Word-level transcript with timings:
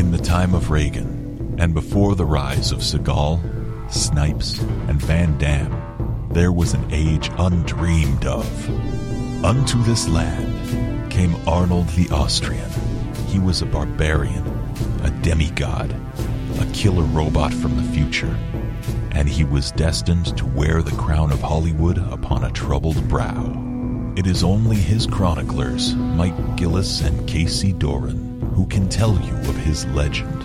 In 0.00 0.12
the 0.12 0.18
time 0.18 0.54
of 0.54 0.70
Reagan, 0.70 1.56
and 1.58 1.74
before 1.74 2.14
the 2.14 2.24
rise 2.24 2.72
of 2.72 2.78
Seagal, 2.78 3.92
Snipes, 3.92 4.58
and 4.88 4.98
Van 4.98 5.36
Damme, 5.36 6.28
there 6.32 6.52
was 6.52 6.72
an 6.72 6.86
age 6.90 7.30
undreamed 7.36 8.24
of. 8.24 9.44
Unto 9.44 9.82
this 9.82 10.08
land 10.08 11.12
came 11.12 11.36
Arnold 11.46 11.86
the 11.88 12.08
Austrian. 12.08 12.70
He 13.26 13.38
was 13.38 13.60
a 13.60 13.66
barbarian, 13.66 14.46
a 15.04 15.10
demigod, 15.20 15.94
a 16.58 16.66
killer 16.72 17.04
robot 17.04 17.52
from 17.52 17.76
the 17.76 17.92
future, 17.92 18.38
and 19.12 19.28
he 19.28 19.44
was 19.44 19.70
destined 19.72 20.34
to 20.38 20.46
wear 20.46 20.80
the 20.80 20.96
crown 20.96 21.30
of 21.30 21.42
Hollywood 21.42 21.98
upon 22.10 22.44
a 22.44 22.52
troubled 22.52 23.06
brow. 23.06 23.52
It 24.16 24.26
is 24.26 24.42
only 24.42 24.76
his 24.76 25.06
chroniclers, 25.06 25.94
Mike 25.94 26.56
Gillis 26.56 27.02
and 27.02 27.28
Casey 27.28 27.74
Doran, 27.74 28.29
who 28.60 28.66
can 28.66 28.90
tell 28.90 29.18
you 29.22 29.32
of 29.48 29.56
his 29.56 29.86
legend. 29.86 30.42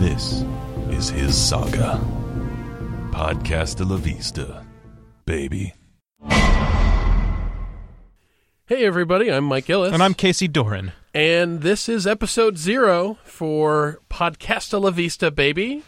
This 0.00 0.44
is 0.90 1.08
his 1.08 1.38
saga. 1.38 2.00
Podcasta 3.12 3.88
La 3.88 3.94
Vista, 3.94 4.66
baby. 5.24 5.72
Hey, 8.66 8.84
everybody, 8.84 9.30
I'm 9.30 9.44
Mike 9.44 9.66
Gillis. 9.66 9.92
And 9.92 10.02
I'm 10.02 10.14
Casey 10.14 10.48
Doran. 10.48 10.90
And 11.14 11.60
this 11.60 11.88
is 11.88 12.08
episode 12.08 12.58
zero 12.58 13.18
for 13.22 14.00
Podcasta 14.10 14.80
La 14.80 14.90
Vista, 14.90 15.30
baby, 15.30 15.84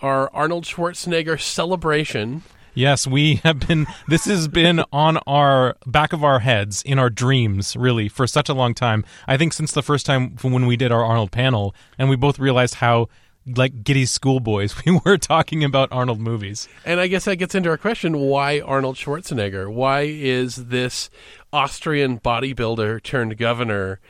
our 0.00 0.28
Arnold 0.34 0.64
Schwarzenegger 0.64 1.40
celebration. 1.40 2.42
Yes, 2.74 3.06
we 3.06 3.36
have 3.44 3.60
been, 3.60 3.86
this 4.06 4.24
has 4.26 4.48
been 4.48 4.82
on 4.92 5.18
our 5.26 5.76
back 5.86 6.12
of 6.12 6.24
our 6.24 6.40
heads, 6.40 6.82
in 6.82 6.98
our 6.98 7.10
dreams, 7.10 7.76
really, 7.76 8.08
for 8.08 8.26
such 8.26 8.48
a 8.48 8.54
long 8.54 8.74
time. 8.74 9.04
I 9.26 9.36
think 9.36 9.52
since 9.52 9.72
the 9.72 9.82
first 9.82 10.06
time 10.06 10.36
when 10.42 10.66
we 10.66 10.76
did 10.76 10.92
our 10.92 11.04
Arnold 11.04 11.32
panel, 11.32 11.74
and 11.98 12.08
we 12.08 12.16
both 12.16 12.38
realized 12.38 12.76
how 12.76 13.08
like 13.56 13.82
giddy 13.82 14.04
schoolboys 14.04 14.74
we 14.84 15.00
were 15.04 15.16
talking 15.16 15.64
about 15.64 15.90
Arnold 15.92 16.20
movies. 16.20 16.68
And 16.84 17.00
I 17.00 17.06
guess 17.06 17.24
that 17.24 17.36
gets 17.36 17.54
into 17.54 17.70
our 17.70 17.78
question 17.78 18.18
why 18.18 18.60
Arnold 18.60 18.96
Schwarzenegger? 18.96 19.72
Why 19.72 20.02
is 20.02 20.56
this 20.66 21.10
Austrian 21.52 22.20
bodybuilder 22.20 23.02
turned 23.02 23.38
governor 23.38 24.00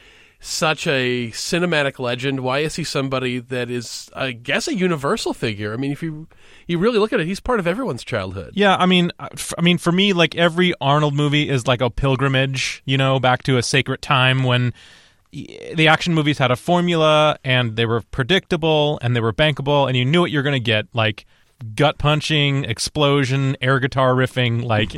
such 0.41 0.87
a 0.87 1.29
cinematic 1.29 1.99
legend? 1.99 2.41
Why 2.41 2.61
is 2.61 2.77
he 2.77 2.85
somebody 2.85 3.39
that 3.39 3.71
is, 3.71 4.09
I 4.15 4.33
guess, 4.33 4.69
a 4.69 4.75
universal 4.75 5.35
figure? 5.35 5.73
I 5.73 5.77
mean, 5.77 5.93
if 5.93 6.03
you 6.03 6.29
you 6.67 6.79
really 6.79 6.99
look 6.99 7.13
at 7.13 7.21
it, 7.21 7.27
he's 7.27 7.41
part 7.41 7.61
of 7.61 7.67
everyone's 7.67 8.05
childhood. 8.05 8.53
Yeah, 8.55 8.77
I 8.77 8.87
mean, 8.87 9.11
uh, 9.19 9.29
I 9.57 9.63
mean, 9.63 9.79
for 9.79 9.93
me, 9.93 10.13
like 10.13 10.37
every 10.37 10.75
Arnold 10.81 11.15
movie 11.15 11.49
is 11.49 11.67
like 11.67 11.81
a 11.81 11.91
pilgrimage, 11.91 12.83
you 12.85 12.97
know, 12.97 13.19
back 13.19 13.43
to 13.45 13.57
a 13.57 13.63
sacred 13.63 14.03
time 14.03 14.45
when 14.45 14.73
the 15.33 15.89
action 15.89 16.15
movies 16.15 16.39
had 16.39 16.51
a 16.51 16.57
formula 16.57 17.39
and 17.45 17.77
they 17.77 17.85
were 17.85 18.01
predictable 18.01 18.99
and 19.03 19.15
they 19.15 19.21
were 19.21 19.33
bankable 19.33 19.87
and 19.87 19.97
you 19.97 20.05
knew 20.05 20.21
what 20.21 20.31
you're 20.31 20.43
going 20.43 20.55
to 20.55 20.61
get 20.61 20.87
like 20.95 21.27
gut 21.75 21.99
punching 21.99 22.65
explosion 22.65 23.57
air 23.61 23.79
guitar 23.79 24.15
riffing 24.15 24.65
like 24.65 24.97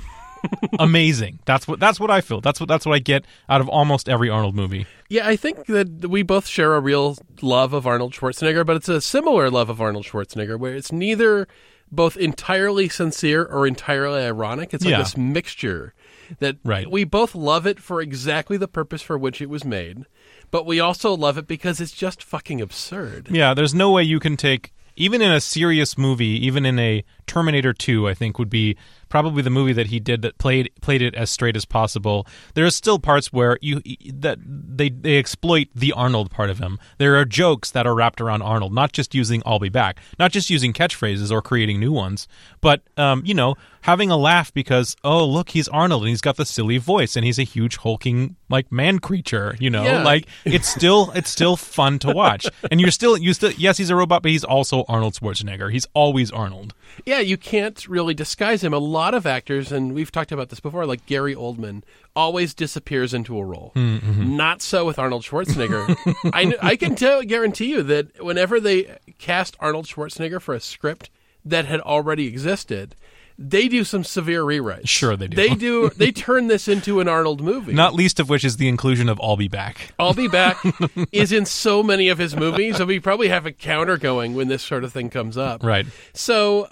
amazing 0.79 1.39
that's 1.45 1.67
what 1.69 1.79
that's 1.81 1.99
what 2.01 2.11
i 2.11 2.21
feel 2.21 2.41
that's 2.41 2.61
what 2.61 2.69
that's 2.69 2.87
what 2.87 2.95
i 2.95 2.99
get 2.99 3.25
out 3.49 3.61
of 3.61 3.69
almost 3.69 4.09
every 4.09 4.29
arnold 4.31 4.55
movie 4.55 4.87
Yeah, 5.09 5.27
I 5.27 5.35
think 5.37 5.67
that 5.67 6.09
we 6.09 6.23
both 6.23 6.47
share 6.47 6.75
a 6.77 6.81
real 6.81 7.17
love 7.43 7.73
of 7.73 7.85
Arnold 7.85 8.13
Schwarzenegger, 8.13 8.65
but 8.65 8.77
it's 8.77 8.89
a 8.89 9.01
similar 9.01 9.51
love 9.51 9.69
of 9.69 9.81
Arnold 9.81 10.05
Schwarzenegger 10.07 10.57
where 10.57 10.73
it's 10.77 10.93
neither 10.93 11.49
both 11.91 12.17
entirely 12.17 12.89
sincere 12.89 13.43
or 13.45 13.67
entirely 13.67 14.23
ironic. 14.23 14.73
It's 14.73 14.85
like 14.85 14.93
Yeah. 14.93 14.99
this 14.99 15.17
mixture 15.17 15.95
that 16.39 16.59
Right. 16.65 16.89
we 16.89 17.03
both 17.03 17.35
love 17.35 17.67
it 17.67 17.81
for 17.81 18.01
exactly 18.01 18.57
the 18.57 18.69
purpose 18.69 19.03
for 19.03 19.19
which 19.19 19.43
it 19.43 19.51
was 19.51 19.65
made, 19.65 20.05
but 20.53 20.65
we 20.65 20.79
also 20.79 21.13
love 21.17 21.37
it 21.37 21.49
because 21.49 21.81
it's 21.81 21.91
just 21.93 22.23
fucking 22.23 22.61
absurd. 22.61 23.27
yeah 23.33 23.53
there's 23.53 23.75
no 23.75 23.91
way 23.91 24.05
you 24.05 24.21
can 24.21 24.37
take 24.37 24.73
even 24.95 25.21
in 25.21 25.33
a 25.33 25.41
serious 25.41 25.99
movie 25.99 26.39
even 26.47 26.65
in 26.65 26.79
a 26.79 27.03
terminator 27.27 27.73
2 27.73 28.07
i 28.09 28.15
think 28.15 28.39
would 28.39 28.51
be 28.51 28.77
probably 29.11 29.43
the 29.43 29.51
movie 29.51 29.75
that 29.75 29.89
he 29.89 30.01
did 30.01 30.23
that 30.23 30.39
played 30.39 30.71
played 30.81 31.03
it 31.03 31.15
as 31.15 31.31
straight 31.31 31.57
as 31.57 31.67
possible. 31.67 32.27
There 32.55 32.65
are 32.65 32.71
still 32.71 32.99
parts 32.99 33.31
where 33.33 33.59
you 33.61 33.83
that 34.15 34.39
they 34.43 34.89
they 34.89 35.19
exploit 35.19 35.69
the 35.75 35.93
arnold 35.93 36.31
part 36.31 36.49
of 36.49 36.59
him. 36.59 36.79
There 36.97 37.17
are 37.17 37.27
jokes 37.27 37.71
that 37.73 37.87
are 37.87 37.95
wrapped 37.95 38.21
around 38.23 38.41
arnold 38.43 38.73
not 38.73 38.93
just 38.93 39.15
using 39.15 39.43
i'll 39.45 39.59
be 39.59 39.69
back 39.69 39.99
not 40.19 40.33
just 40.33 40.51
using 40.51 40.73
catchphrases 40.73 41.31
or 41.31 41.43
creating 41.43 41.81
new 41.81 41.93
ones 41.93 42.29
but 42.61 42.83
um, 42.97 43.23
you 43.25 43.35
know 43.35 43.57
having 43.83 44.11
a 44.11 44.17
laugh 44.17 44.53
because 44.53 44.97
oh 45.05 45.25
look 45.25 45.51
he's 45.51 45.69
arnold 45.69 46.03
and 46.03 46.11
he's 46.11 46.21
got 46.21 46.37
the 46.37 46.45
silly 46.47 46.79
voice 46.79 47.17
and 47.17 47.25
he's 47.25 47.39
a 47.39 47.43
huge 47.43 47.77
hulking 47.79 48.37
like 48.49 48.71
man 48.71 48.99
creature 48.99 49.57
you 49.59 49.71
know? 49.71 49.83
Yeah. 49.83 50.03
like 50.05 50.27
it's 50.45 50.69
still 50.69 51.11
it's 51.15 51.31
still 51.31 51.57
fun 51.57 51.99
to 52.01 52.13
watch. 52.13 52.47
And 52.71 52.81
you're 52.81 52.91
still 52.91 53.17
you 53.17 53.33
still 53.35 53.53
yes 53.53 53.77
he's 53.79 53.91
a 53.91 53.97
robot 53.97 54.23
but 54.23 54.31
he's 54.31 54.45
also 54.45 54.85
arnold 54.89 55.15
schwarzenegger. 55.15 55.73
He's 55.73 55.87
always 55.95 56.31
arnold. 56.31 56.75
Yeah, 57.07 57.21
you 57.21 57.37
can't 57.37 57.87
really 57.89 58.15
disguise 58.15 58.63
him. 58.63 58.75
A 58.75 58.79
lot 58.79 59.00
of 59.15 59.27
actors, 59.27 59.73
and 59.73 59.95
we've 59.95 60.13
talked 60.13 60.33
about 60.33 60.49
this 60.51 60.61
before, 60.61 60.87
like 60.87 61.07
Gary 61.07 61.35
Oldman, 61.35 61.83
always 62.15 62.55
disappears 62.55 63.13
into 63.15 63.39
a 63.39 63.45
role. 63.45 63.73
Mm, 63.75 64.01
mm-hmm. 64.01 64.37
Not 64.37 64.63
so 64.63 64.85
with 64.85 64.99
Arnold 64.99 65.23
Schwarzenegger. 65.23 65.97
I, 66.33 66.55
I 66.63 66.77
can 66.77 66.95
tell, 66.95 67.23
guarantee 67.23 67.71
you 67.71 67.83
that 67.85 68.23
whenever 68.23 68.61
they 68.61 68.99
cast 69.19 69.57
Arnold 69.61 69.87
Schwarzenegger 69.87 70.41
for 70.41 70.55
a 70.55 70.61
script 70.61 71.11
that 71.45 71.65
had 71.65 71.81
already 71.81 72.27
existed, 72.27 72.95
they 73.39 73.69
do 73.69 73.85
some 73.85 74.05
severe 74.05 74.43
rewrites. 74.43 74.89
Sure 74.89 75.17
they 75.17 75.27
do. 75.29 75.35
They 75.37 75.55
do. 75.55 75.91
They 75.97 76.13
turn 76.13 76.49
this 76.49 76.69
into 76.69 77.01
an 77.01 77.09
Arnold 77.09 77.41
movie. 77.41 77.73
not 77.73 77.95
least 77.95 78.21
of 78.21 78.29
which 78.29 78.45
is 78.45 78.59
the 78.59 78.69
inclusion 78.69 79.09
of 79.09 79.19
i'll 79.23 79.37
be 79.39 79.49
back 79.49 79.93
I'll 79.99 80.13
be 80.13 80.29
back 80.29 80.59
is 81.13 81.33
in 81.33 81.47
so 81.47 81.83
many 81.83 82.09
of 82.09 82.19
his 82.19 82.37
movies, 82.37 82.77
so 82.77 82.85
we 82.85 83.01
probably 83.01 83.29
have 83.29 83.47
a 83.47 83.53
counter 83.53 83.97
going 83.97 84.35
when 84.35 84.49
this 84.49 84.63
sort 84.63 84.85
of 84.85 84.93
thing 84.93 85.09
comes 85.09 85.39
up. 85.39 85.63
right 85.65 85.87
So 86.13 86.69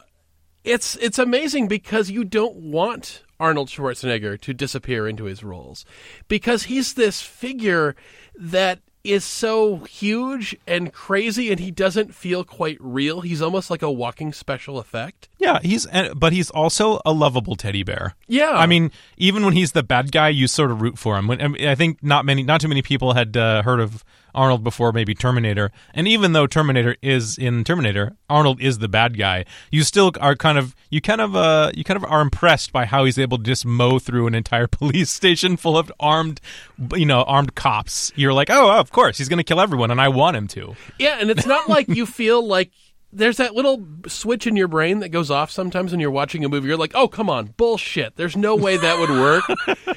it's 0.64 0.96
it's 0.96 1.18
amazing 1.18 1.68
because 1.68 2.10
you 2.10 2.24
don't 2.24 2.56
want 2.56 3.22
Arnold 3.40 3.68
Schwarzenegger 3.68 4.40
to 4.40 4.52
disappear 4.52 5.08
into 5.08 5.24
his 5.24 5.44
roles 5.44 5.84
because 6.26 6.64
he's 6.64 6.94
this 6.94 7.22
figure 7.22 7.94
that 8.36 8.80
is 9.04 9.24
so 9.24 9.76
huge 9.76 10.56
and 10.66 10.92
crazy 10.92 11.50
and 11.50 11.60
he 11.60 11.70
doesn't 11.70 12.14
feel 12.14 12.44
quite 12.44 12.76
real. 12.80 13.20
He's 13.20 13.40
almost 13.40 13.70
like 13.70 13.82
a 13.82 13.90
walking 13.90 14.32
special 14.32 14.78
effect. 14.78 15.28
Yeah 15.38 15.58
he's 15.62 15.86
but 16.14 16.32
he's 16.32 16.50
also 16.50 17.00
a 17.04 17.12
lovable 17.12 17.56
teddy 17.56 17.82
bear 17.82 18.14
Yeah. 18.26 18.50
I 18.50 18.66
mean, 18.66 18.90
even 19.16 19.44
when 19.44 19.54
he's 19.54 19.72
the 19.72 19.82
bad 19.82 20.12
guy, 20.12 20.28
you 20.28 20.46
sort 20.46 20.70
of 20.70 20.82
root 20.82 20.98
for 20.98 21.16
him. 21.16 21.26
When, 21.26 21.40
I, 21.64 21.74
think 21.74 22.02
not 22.02 22.24
many, 22.24 22.42
not 22.42 22.60
too 22.60 22.68
many 22.68 22.82
people 22.82 23.14
had 23.14 23.36
uh, 23.36 23.62
heard 23.62 23.80
of 23.80 24.04
Arnold 24.34 24.62
before, 24.62 24.92
maybe 24.92 25.14
Terminator. 25.14 25.72
And 25.94 26.06
even 26.06 26.32
though 26.32 26.46
Terminator 26.46 26.96
is 27.02 27.38
in 27.38 27.64
Terminator, 27.64 28.16
Arnold 28.28 28.60
is 28.60 28.78
the 28.78 28.88
bad 28.88 29.16
guy. 29.18 29.46
You 29.70 29.82
still 29.82 30.12
are 30.20 30.36
kind 30.36 30.58
of, 30.58 30.76
you 30.90 31.00
kind 31.00 31.20
of, 31.20 31.34
uh, 31.34 31.72
you 31.74 31.84
kind 31.84 31.96
of 31.96 32.04
are 32.10 32.20
impressed 32.20 32.72
by 32.72 32.84
how 32.84 33.04
he's 33.04 33.18
able 33.18 33.38
to 33.38 33.44
just 33.44 33.64
mow 33.64 33.98
through 33.98 34.26
an 34.26 34.34
entire 34.34 34.66
police 34.80 35.10
station 35.10 35.56
full 35.56 35.78
of 35.78 35.90
armed, 35.98 36.40
you 36.94 37.06
know, 37.06 37.22
armed 37.22 37.54
cops. 37.54 38.12
You're 38.14 38.34
like, 38.34 38.50
oh, 38.50 38.78
of 38.78 38.92
course, 38.92 39.18
he's 39.18 39.28
going 39.28 39.38
to 39.38 39.44
kill 39.44 39.60
everyone, 39.60 39.90
and 39.90 40.00
I 40.00 40.08
want 40.08 40.36
him 40.36 40.48
to. 40.48 40.76
Yeah, 40.98 41.18
and 41.18 41.30
it's 41.30 41.46
not 41.46 41.68
like 41.68 41.88
you 41.88 42.04
feel 42.04 42.46
like 42.46 42.70
there's 43.12 43.38
that 43.38 43.54
little 43.54 43.86
switch 44.06 44.46
in 44.46 44.54
your 44.56 44.68
brain 44.68 44.98
that 45.00 45.08
goes 45.08 45.30
off 45.30 45.50
sometimes 45.50 45.90
when 45.92 46.00
you're 46.00 46.10
watching 46.10 46.44
a 46.44 46.48
movie. 46.48 46.68
You're 46.68 46.76
like, 46.76 46.94
oh, 46.94 47.08
come 47.08 47.30
on, 47.30 47.54
bullshit. 47.56 48.16
There's 48.16 48.36
no 48.36 48.54
way 48.54 48.76
that 48.76 48.98
would 48.98 49.10
work. 49.10 49.44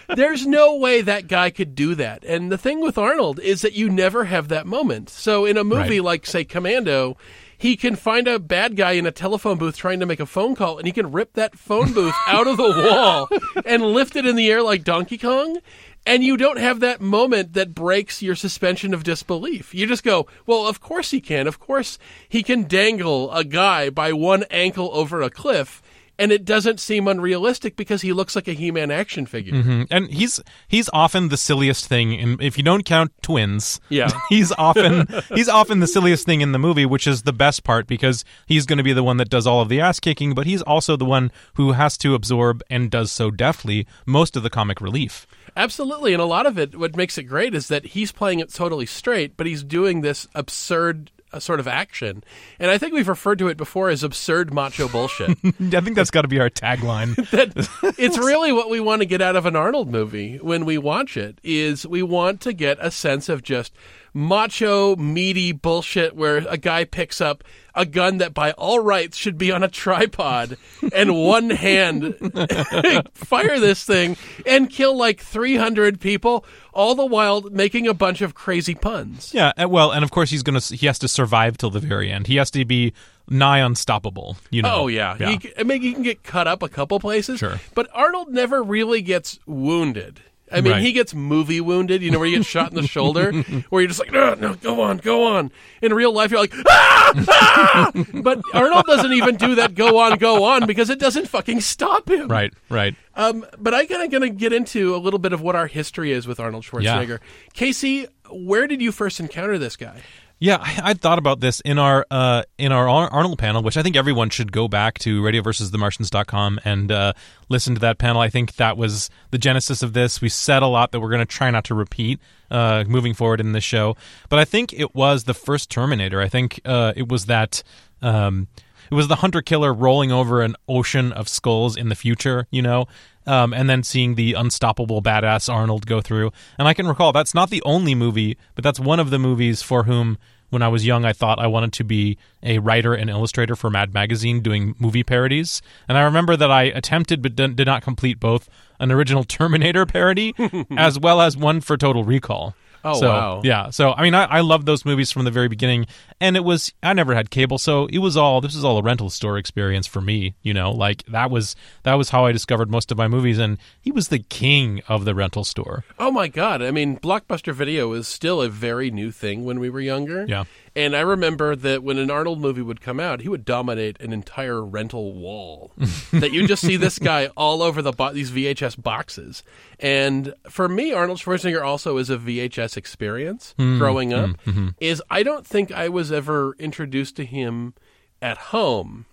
There's 0.16 0.48
no 0.48 0.78
way 0.78 1.02
that 1.02 1.28
guy 1.28 1.50
could 1.50 1.76
do 1.76 1.94
that. 1.96 2.24
And 2.24 2.52
the 2.52 2.58
thing 2.58 2.80
with 2.82 2.98
Arnold 2.98 3.40
is 3.40 3.62
that 3.62 3.74
you 3.74 3.90
never 3.90 4.26
have 4.26 4.48
that 4.48 4.66
moment. 4.66 5.10
So 5.10 5.46
in 5.46 5.58
a 5.58 5.64
movie 5.64 6.00
Right. 6.00 6.04
like, 6.04 6.26
say, 6.26 6.44
Commando, 6.46 7.18
he 7.58 7.76
can 7.78 7.96
find 7.96 8.28
a 8.28 8.40
bad 8.40 8.76
guy 8.76 8.94
in 8.94 9.06
a 9.06 9.12
telephone 9.12 9.58
booth 9.58 9.78
trying 9.78 10.00
to 10.00 10.06
make 10.06 10.20
a 10.20 10.26
phone 10.26 10.56
call, 10.56 10.78
and 10.80 10.88
he 10.88 10.92
can 10.94 11.12
rip 11.12 11.34
that 11.34 11.58
phone 11.58 11.94
booth 11.94 12.16
out 12.28 12.48
of 12.48 12.58
the 12.58 12.64
wall 12.64 13.30
and 13.66 13.84
lift 13.84 14.16
it 14.16 14.26
in 14.26 14.36
the 14.36 14.50
air 14.50 14.64
like 14.64 14.84
Donkey 14.84 15.18
Kong. 15.18 15.60
And 16.06 16.24
you 16.24 16.36
don't 16.36 16.58
have 16.58 16.80
that 16.80 17.00
moment 17.00 17.54
that 17.54 17.76
breaks 17.76 18.22
your 18.24 18.36
suspension 18.36 18.94
of 18.94 19.04
disbelief. 19.04 19.74
You 19.76 19.86
just 19.86 20.04
go, 20.04 20.26
well, 20.48 20.66
of 20.68 20.82
course 20.82 21.12
he 21.12 21.22
can. 21.22 21.48
Of 21.48 21.60
course 21.60 22.00
he 22.28 22.42
can 22.42 22.68
dangle 22.68 23.32
a 23.32 23.44
guy 23.44 23.90
by 23.92 24.12
one 24.12 24.44
ankle 24.50 24.90
over 24.94 25.22
a 25.22 25.30
cliff. 25.30 25.82
And 26.20 26.32
it 26.32 26.46
doesn't 26.46 26.80
seem 26.80 27.08
unrealistic 27.08 27.76
because 27.76 28.04
he 28.04 28.14
looks 28.14 28.36
like 28.36 28.48
a 28.48 28.54
He 28.54 28.70
Man 28.70 28.92
action 28.92 29.26
figure. 29.26 29.54
Mm, 29.54 29.88
And 29.90 30.08
he's 30.12 30.40
he's 30.68 30.88
often 30.94 31.30
the 31.30 31.38
silliest 31.38 31.88
thing, 31.88 32.14
and 32.14 32.40
if 32.40 32.58
you 32.60 32.64
don't 32.64 32.84
count 32.86 33.12
twins, 33.24 33.80
Yeah. 33.90 34.10
he's 34.30 34.52
often 34.52 35.08
he's 35.34 35.50
often 35.50 35.80
the 35.80 35.88
silliest 35.88 36.26
thing 36.28 36.42
in 36.42 36.52
the 36.52 36.60
movie, 36.60 36.86
which 36.86 37.08
is 37.08 37.24
the 37.24 37.34
best 37.34 37.64
part 37.64 37.88
because 37.88 38.24
he's 38.46 38.68
going 38.68 38.78
to 38.78 38.84
be 38.84 38.94
the 38.94 39.04
one 39.04 39.18
that 39.18 39.30
does 39.30 39.48
all 39.48 39.62
of 39.62 39.70
the 39.70 39.80
ass 39.82 40.00
kicking, 40.00 40.36
but 40.36 40.46
he's 40.46 40.62
also 40.62 40.96
the 40.96 41.06
one 41.06 41.32
who 41.56 41.72
has 41.72 41.98
to 42.00 42.14
absorb 42.14 42.62
and 42.70 42.92
does 42.92 43.12
so 43.12 43.32
deftly 43.32 43.88
most 44.06 44.36
of 44.36 44.44
the 44.44 44.50
comic 44.52 44.80
relief. 44.80 45.26
Absolutely. 45.56 46.14
And 46.14 46.22
a 46.22 46.26
lot 46.26 46.46
of 46.46 46.58
it, 46.58 46.76
what 46.76 46.96
makes 46.96 47.18
it 47.18 47.24
great 47.24 47.54
is 47.54 47.68
that 47.68 47.88
he's 47.88 48.12
playing 48.12 48.40
it 48.40 48.54
totally 48.54 48.86
straight, 48.86 49.36
but 49.38 49.48
he's 49.48 49.64
doing 49.64 50.02
this 50.02 50.28
absurd 50.34 51.12
uh, 51.34 51.40
sort 51.40 51.60
of 51.60 51.68
action. 51.68 52.24
And 52.60 52.70
I 52.70 52.78
think 52.78 52.94
we've 52.94 53.08
referred 53.08 53.40
to 53.40 53.48
it 53.48 53.58
before 53.58 53.90
as 53.90 54.04
absurd 54.04 54.54
macho 54.54 54.88
bullshit. 54.88 55.30
I 55.44 55.82
think 55.82 55.96
that's 55.96 56.12
got 56.12 56.24
to 56.24 56.28
be 56.28 56.40
our 56.40 56.50
tagline. 56.50 57.16
that 57.32 57.96
it's 57.98 58.18
really 58.18 58.52
what 58.52 58.70
we 58.70 58.80
want 58.80 59.02
to 59.02 59.06
get 59.06 59.22
out 59.22 59.36
of 59.36 59.46
an 59.46 59.56
Arnold 59.56 59.90
movie 59.90 60.38
when 60.38 60.66
we 60.66 60.78
watch 60.78 61.18
it 61.18 61.40
is 61.44 61.88
we 61.88 62.04
want 62.04 62.42
to 62.42 62.54
get 62.54 62.78
a 62.82 62.92
sense 62.92 63.30
of 63.30 63.44
just 63.44 63.74
macho 64.14 64.96
meaty 64.98 65.52
bullshit 65.52 66.16
where 66.16 66.38
a 66.38 66.58
guy 66.58 66.84
picks 66.84 67.22
up 67.22 67.44
a 67.74 67.86
gun 67.86 68.18
that 68.18 68.34
by 68.34 68.52
all 68.52 68.80
rights 68.80 69.16
should 69.16 69.38
be 69.38 69.52
on 69.52 69.64
a 69.64 69.68
tripod 69.70 70.58
and 70.94 71.16
one 71.16 71.50
hand 71.50 72.16
fire 73.14 73.60
this 73.60 73.84
thing 73.86 74.18
and 74.46 74.70
kill 74.70 74.96
like 74.98 75.22
300 75.22 76.00
people 76.02 76.44
all 76.74 76.96
the 76.96 77.06
while 77.06 77.42
making 77.44 77.88
a 77.88 77.94
bunch 77.94 78.22
of 78.22 78.34
crazy 78.34 78.76
puns. 78.76 79.34
Yeah, 79.34 79.52
uh, 79.58 79.68
well, 79.70 79.92
and 79.92 80.04
of 80.04 80.12
course 80.12 80.30
he's 80.30 80.44
gonna 80.44 80.60
he 80.60 80.86
has 80.88 81.00
to 81.00 81.08
survive 81.08 81.58
till 81.58 81.70
the 81.70 81.80
very 81.80 82.12
end. 82.12 82.28
He 82.28 82.36
has 82.38 82.52
to 82.52 82.64
be 82.66 82.94
nigh 83.30 83.60
unstoppable. 83.60 84.38
You 84.50 84.62
know. 84.64 84.74
Oh 84.84 84.88
yeah, 84.88 85.16
yeah. 85.20 85.38
He, 85.38 85.54
I 85.58 85.64
mean, 85.64 85.82
he 85.82 85.94
can 85.94 86.04
get 86.04 86.24
cut 86.24 86.48
up 86.48 86.64
a 86.64 86.70
couple 86.70 87.00
places, 87.00 87.40
Sure. 87.40 87.60
but 87.76 87.88
Arnold 87.94 88.30
never 88.30 88.62
really 88.64 89.02
gets 89.02 89.40
wounded. 89.46 90.22
I 90.52 90.62
mean, 90.62 90.74
Right. 90.74 90.82
he 90.82 90.92
gets 90.92 91.14
movie 91.14 91.62
wounded, 91.62 92.02
you 92.02 92.12
know, 92.12 92.20
where 92.20 92.28
you 92.28 92.38
get 92.38 92.46
shot 92.46 92.70
in 92.70 92.76
the 92.76 92.88
shoulder, 92.88 93.32
where 93.70 93.82
you're 93.82 93.88
just 93.88 94.00
like, 94.00 94.12
no, 94.12 94.34
no, 94.36 94.56
go 94.56 94.82
on, 94.82 94.98
go 94.98 95.26
on. 95.28 95.52
In 95.82 95.94
real 95.94 96.12
life, 96.14 96.32
you're 96.32 96.40
like, 96.42 96.54
ah, 96.68 97.14
ah! 97.30 97.92
But 98.22 98.42
Arnold 98.54 98.86
doesn't 98.86 99.14
even 99.14 99.36
do 99.38 99.56
that 99.56 99.76
go 99.76 100.00
on, 100.00 100.18
go 100.18 100.44
on 100.44 100.66
because 100.68 100.90
it 100.90 101.00
doesn't 101.00 101.28
fucking 101.28 101.62
stop 101.62 102.10
him. 102.10 102.28
right, 102.28 102.54
right. 102.70 102.96
Um, 103.16 103.46
but 103.58 103.74
I 103.74 103.86
kind 103.86 104.04
of 104.04 104.10
going 104.12 104.22
to 104.24 104.30
get 104.30 104.54
into 104.54 104.96
a 104.96 104.98
little 104.98 105.20
bit 105.20 105.34
of 105.34 105.42
what 105.42 105.56
our 105.56 105.68
history 105.68 106.12
is 106.12 106.28
with 106.28 106.40
Arnold 106.40 106.64
Schwarzenegger. 106.64 107.20
Casey, 107.54 108.08
where 108.30 108.68
did 108.68 108.82
you 108.82 108.92
first 108.92 109.20
encounter 109.20 109.58
this 109.58 109.76
guy? 109.76 110.02
Yeah, 110.44 110.58
I, 110.60 110.80
I'd 110.86 111.02
thought 111.02 111.20
about 111.20 111.40
this 111.40 111.60
in 111.60 111.78
our 111.78 112.04
uh, 112.10 112.42
in 112.58 112.72
our 112.72 112.90
Ar- 112.90 113.12
Arnold 113.12 113.38
panel, 113.38 113.62
which 113.62 113.78
I 113.78 113.84
think 113.84 113.96
everyone 113.96 114.32
should 114.32 114.52
go 114.52 114.68
back 114.68 114.98
to 115.00 115.22
radioversusthemartians.com 115.22 116.60
and 116.66 116.92
uh, 116.92 117.14
listen 117.48 117.76
to 117.76 117.82
that 117.82 118.00
panel. 118.00 118.20
I 118.24 118.30
think 118.30 118.56
that 118.56 118.76
was 118.76 119.12
the 119.30 119.38
genesis 119.38 119.84
of 119.84 119.94
this. 119.94 120.20
We 120.20 120.30
said 120.30 120.64
a 120.64 120.68
lot 120.68 120.94
that 120.94 121.00
we're 121.00 121.12
going 121.12 121.20
to 121.20 121.28
try 121.28 121.52
not 121.52 121.66
to 121.66 121.76
repeat 121.76 122.20
uh, 122.50 122.86
moving 122.88 123.14
forward 123.14 123.40
in 123.40 123.52
this 123.52 123.64
show, 123.64 123.96
but 124.30 124.40
I 124.40 124.46
think 124.46 124.74
it 124.74 124.96
was 124.96 125.26
the 125.26 125.36
first 125.36 125.70
Terminator. 125.70 126.20
I 126.20 126.28
think 126.28 126.60
uh, 126.66 126.94
it 126.96 127.08
was 127.08 127.28
that. 127.28 127.62
Um, 128.02 128.48
it 128.90 128.96
was 128.96 129.08
the 129.08 129.18
hunter 129.18 129.42
killer 129.42 129.74
rolling 129.74 130.12
over 130.12 130.42
an 130.42 130.58
ocean 130.68 131.14
of 131.14 131.30
skulls 131.30 131.78
in 131.78 131.88
the 131.88 131.96
future, 131.96 132.46
you 132.52 132.62
know, 132.62 132.88
um, 133.28 133.54
and 133.54 133.70
then 133.70 133.84
seeing 133.84 134.16
the 134.16 134.34
unstoppable 134.34 135.02
badass 135.02 135.52
Arnold 135.52 135.86
go 135.86 136.02
through. 136.02 136.32
And 136.58 136.68
I 136.68 136.74
can 136.74 136.88
recall 136.88 137.12
that's 137.12 137.34
not 137.34 137.50
the 137.50 137.62
only 137.64 137.96
movie, 137.96 138.38
but 138.56 138.64
that's 138.64 138.80
one 138.80 139.00
of 139.00 139.10
the 139.10 139.20
movies 139.20 139.62
for 139.62 139.84
whom, 139.84 140.18
when 140.50 140.62
I 140.62 140.68
was 140.68 140.86
young, 140.86 141.06
I 141.06 141.14
thought 141.14 141.40
I 141.40 141.48
wanted 141.48 141.72
to 141.74 141.84
be 141.84 142.18
a 142.44 142.60
writer 142.60 142.94
and 142.94 143.10
illustrator 143.10 143.56
for 143.56 143.70
Mad 143.70 143.94
Magazine 143.94 144.42
doing 144.42 144.76
movie 144.80 145.04
parodies. 145.04 145.62
And 145.88 145.98
I 145.98 146.02
remember 146.02 146.36
that 146.36 146.52
I 146.52 146.64
attempted 146.64 147.22
but 147.22 147.36
did 147.36 147.56
did 147.56 147.68
not 147.68 147.82
complete 147.82 148.20
both 148.20 148.50
an 148.80 148.92
original 148.92 149.24
Terminator 149.38 149.86
parody 149.86 150.34
as 150.78 151.00
well 151.00 151.22
as 151.22 151.38
one 151.38 151.62
for 151.62 151.78
Total 151.78 152.04
Recall. 152.04 152.54
Oh, 152.84 153.00
so, 153.00 153.10
wow. 153.10 153.42
Yeah. 153.44 153.70
So 153.70 153.94
I 153.94 154.04
mean, 154.04 154.16
I, 154.16 154.26
I 154.26 154.40
love 154.42 154.66
those 154.66 154.86
movies 154.86 155.12
from 155.12 155.26
the 155.26 155.32
very 155.32 155.48
beginning, 155.48 155.86
and 156.20 156.36
it 156.36 156.44
was 156.44 156.74
I 156.82 156.94
never 156.94 157.14
had 157.14 157.30
cable, 157.30 157.58
so 157.58 157.88
it 157.88 158.00
was 158.00 158.18
all 158.18 158.42
this 158.42 158.56
was 158.56 158.64
all 158.64 158.78
a 158.78 158.82
rental 158.82 159.10
store 159.10 159.38
experience 159.38 159.88
for 159.88 160.02
me. 160.02 160.36
You 160.42 160.54
know, 160.54 160.72
like 160.72 161.04
that 161.08 161.30
was 161.30 161.56
that 161.84 161.96
was 161.96 162.10
how 162.10 162.26
I 162.26 162.32
discovered 162.32 162.70
most 162.70 162.92
of 162.92 162.98
my 162.98 163.08
movies, 163.08 163.38
and 163.38 163.58
he 163.82 163.92
was 163.92 164.08
the 164.08 164.20
king 164.20 164.82
of 164.88 165.06
the 165.06 165.16
rental 165.16 165.44
store. 165.44 165.84
Oh 166.00 166.12
my 166.12 166.28
god! 166.28 166.62
I 166.62 166.72
mean, 166.72 166.98
Blockbuster 166.98 167.54
Video 167.54 167.90
was 167.90 168.08
still 168.08 168.42
a 168.42 168.50
very 168.50 168.92
new 168.92 169.12
thing 169.12 169.46
when 169.46 169.60
we 169.60 169.70
were 169.70 169.82
younger. 169.82 170.26
Yeah. 170.28 170.46
And 170.74 170.96
I 170.96 171.02
remember 171.02 171.56
that 171.56 171.84
when 171.84 171.98
an 171.98 172.10
Arnold 172.10 172.40
movie 172.40 172.62
would 172.62 172.80
come 172.80 173.00
out, 173.00 173.22
he 173.22 173.28
would 173.28 173.44
dominate 173.44 174.00
an 174.00 174.14
entire 174.14 174.64
rental 174.64 175.14
wall. 175.14 175.72
that 176.14 176.32
you 176.32 176.48
just 176.48 176.66
see 176.66 176.78
this 176.78 176.98
guy 176.98 177.28
all 177.36 177.62
over 177.62 177.82
the 177.82 177.92
bo- 177.92 178.14
these 178.14 178.32
VHS 178.32 178.82
boxes. 178.82 179.44
And 179.80 180.34
for 180.50 180.70
me, 180.70 180.94
Arnold 180.94 181.20
Schwarzenegger 181.20 181.64
also 181.64 181.98
is 181.98 182.10
a 182.10 182.18
VHS 182.18 182.78
experience 182.78 183.54
hmm. 183.58 183.80
growing 183.80 184.12
hmm. 184.12 184.18
up. 184.18 184.42
Hmm. 184.42 184.70
Is 184.80 185.04
I 185.10 185.24
don't 185.24 185.46
think 185.46 185.72
I 185.74 185.90
was 185.90 186.12
ever 186.12 186.56
introduced 186.58 187.18
to 187.18 187.26
him 187.26 187.74
at 188.22 188.38
home. 188.38 189.06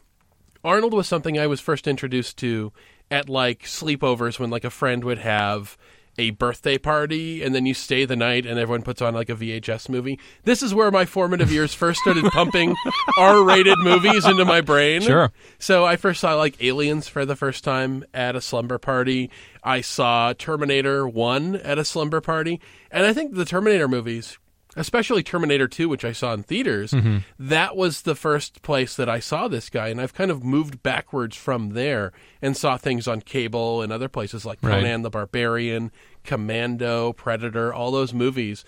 Arnold 0.62 0.92
was 0.92 1.08
something 1.08 1.38
I 1.38 1.46
was 1.48 1.60
first 1.60 1.88
introduced 1.88 2.36
to 2.38 2.72
at 3.10 3.28
like 3.28 3.62
sleepovers 3.62 4.38
when 4.38 4.50
like 4.50 4.64
a 4.64 4.70
friend 4.70 5.02
would 5.02 5.18
have 5.18 5.76
a 6.18 6.30
birthday 6.30 6.76
party 6.76 7.42
and 7.42 7.54
then 7.54 7.64
you 7.64 7.72
stay 7.72 8.04
the 8.04 8.16
night 8.16 8.44
and 8.44 8.58
everyone 8.58 8.82
puts 8.82 9.00
on 9.00 9.14
like 9.14 9.30
a 9.30 9.34
VHS 9.34 9.88
movie. 9.88 10.18
This 10.44 10.62
is 10.62 10.74
where 10.74 10.90
my 10.90 11.04
formative 11.04 11.50
years 11.50 11.72
first 11.72 12.00
started 12.00 12.24
pumping 12.24 12.74
R-rated 13.18 13.78
movies 13.78 14.26
into 14.26 14.44
my 14.44 14.60
brain. 14.60 15.00
Sure. 15.02 15.32
So 15.58 15.86
I 15.86 15.96
first 15.96 16.20
saw 16.20 16.34
like 16.34 16.62
Aliens 16.62 17.08
for 17.08 17.24
the 17.24 17.36
first 17.36 17.64
time 17.64 18.04
at 18.12 18.36
a 18.36 18.40
slumber 18.40 18.78
party. 18.78 19.30
I 19.62 19.80
saw 19.80 20.32
Terminator 20.32 21.06
1 21.06 21.56
at 21.56 21.78
a 21.78 21.84
slumber 21.84 22.20
party. 22.20 22.60
And 22.90 23.06
I 23.06 23.12
think 23.12 23.34
the 23.34 23.44
Terminator 23.44 23.88
movies 23.88 24.38
especially 24.78 25.22
Terminator 25.22 25.68
2, 25.68 25.88
which 25.88 26.04
I 26.04 26.12
saw 26.12 26.32
in 26.32 26.42
theaters, 26.42 26.94
that 27.38 27.76
was 27.76 28.02
the 28.02 28.14
first 28.14 28.62
place 28.62 28.96
that 28.96 29.08
I 29.08 29.18
saw 29.20 29.48
this 29.48 29.68
guy. 29.68 29.88
And 29.88 30.00
I've 30.00 30.14
kind 30.14 30.30
of 30.30 30.44
moved 30.44 30.82
backwards 30.82 31.36
from 31.36 31.70
there 31.70 32.12
and 32.40 32.56
saw 32.56 32.76
things 32.76 33.06
on 33.06 33.20
cable 33.20 33.82
and 33.82 33.92
other 33.92 34.08
places 34.08 34.44
like 34.46 34.58
Right. 34.62 34.82
Conan 34.82 35.02
the 35.02 35.10
Barbarian, 35.10 35.90
Commando, 36.24 37.12
Predator, 37.12 37.72
all 37.72 37.90
those 37.90 38.12
movies. 38.14 38.64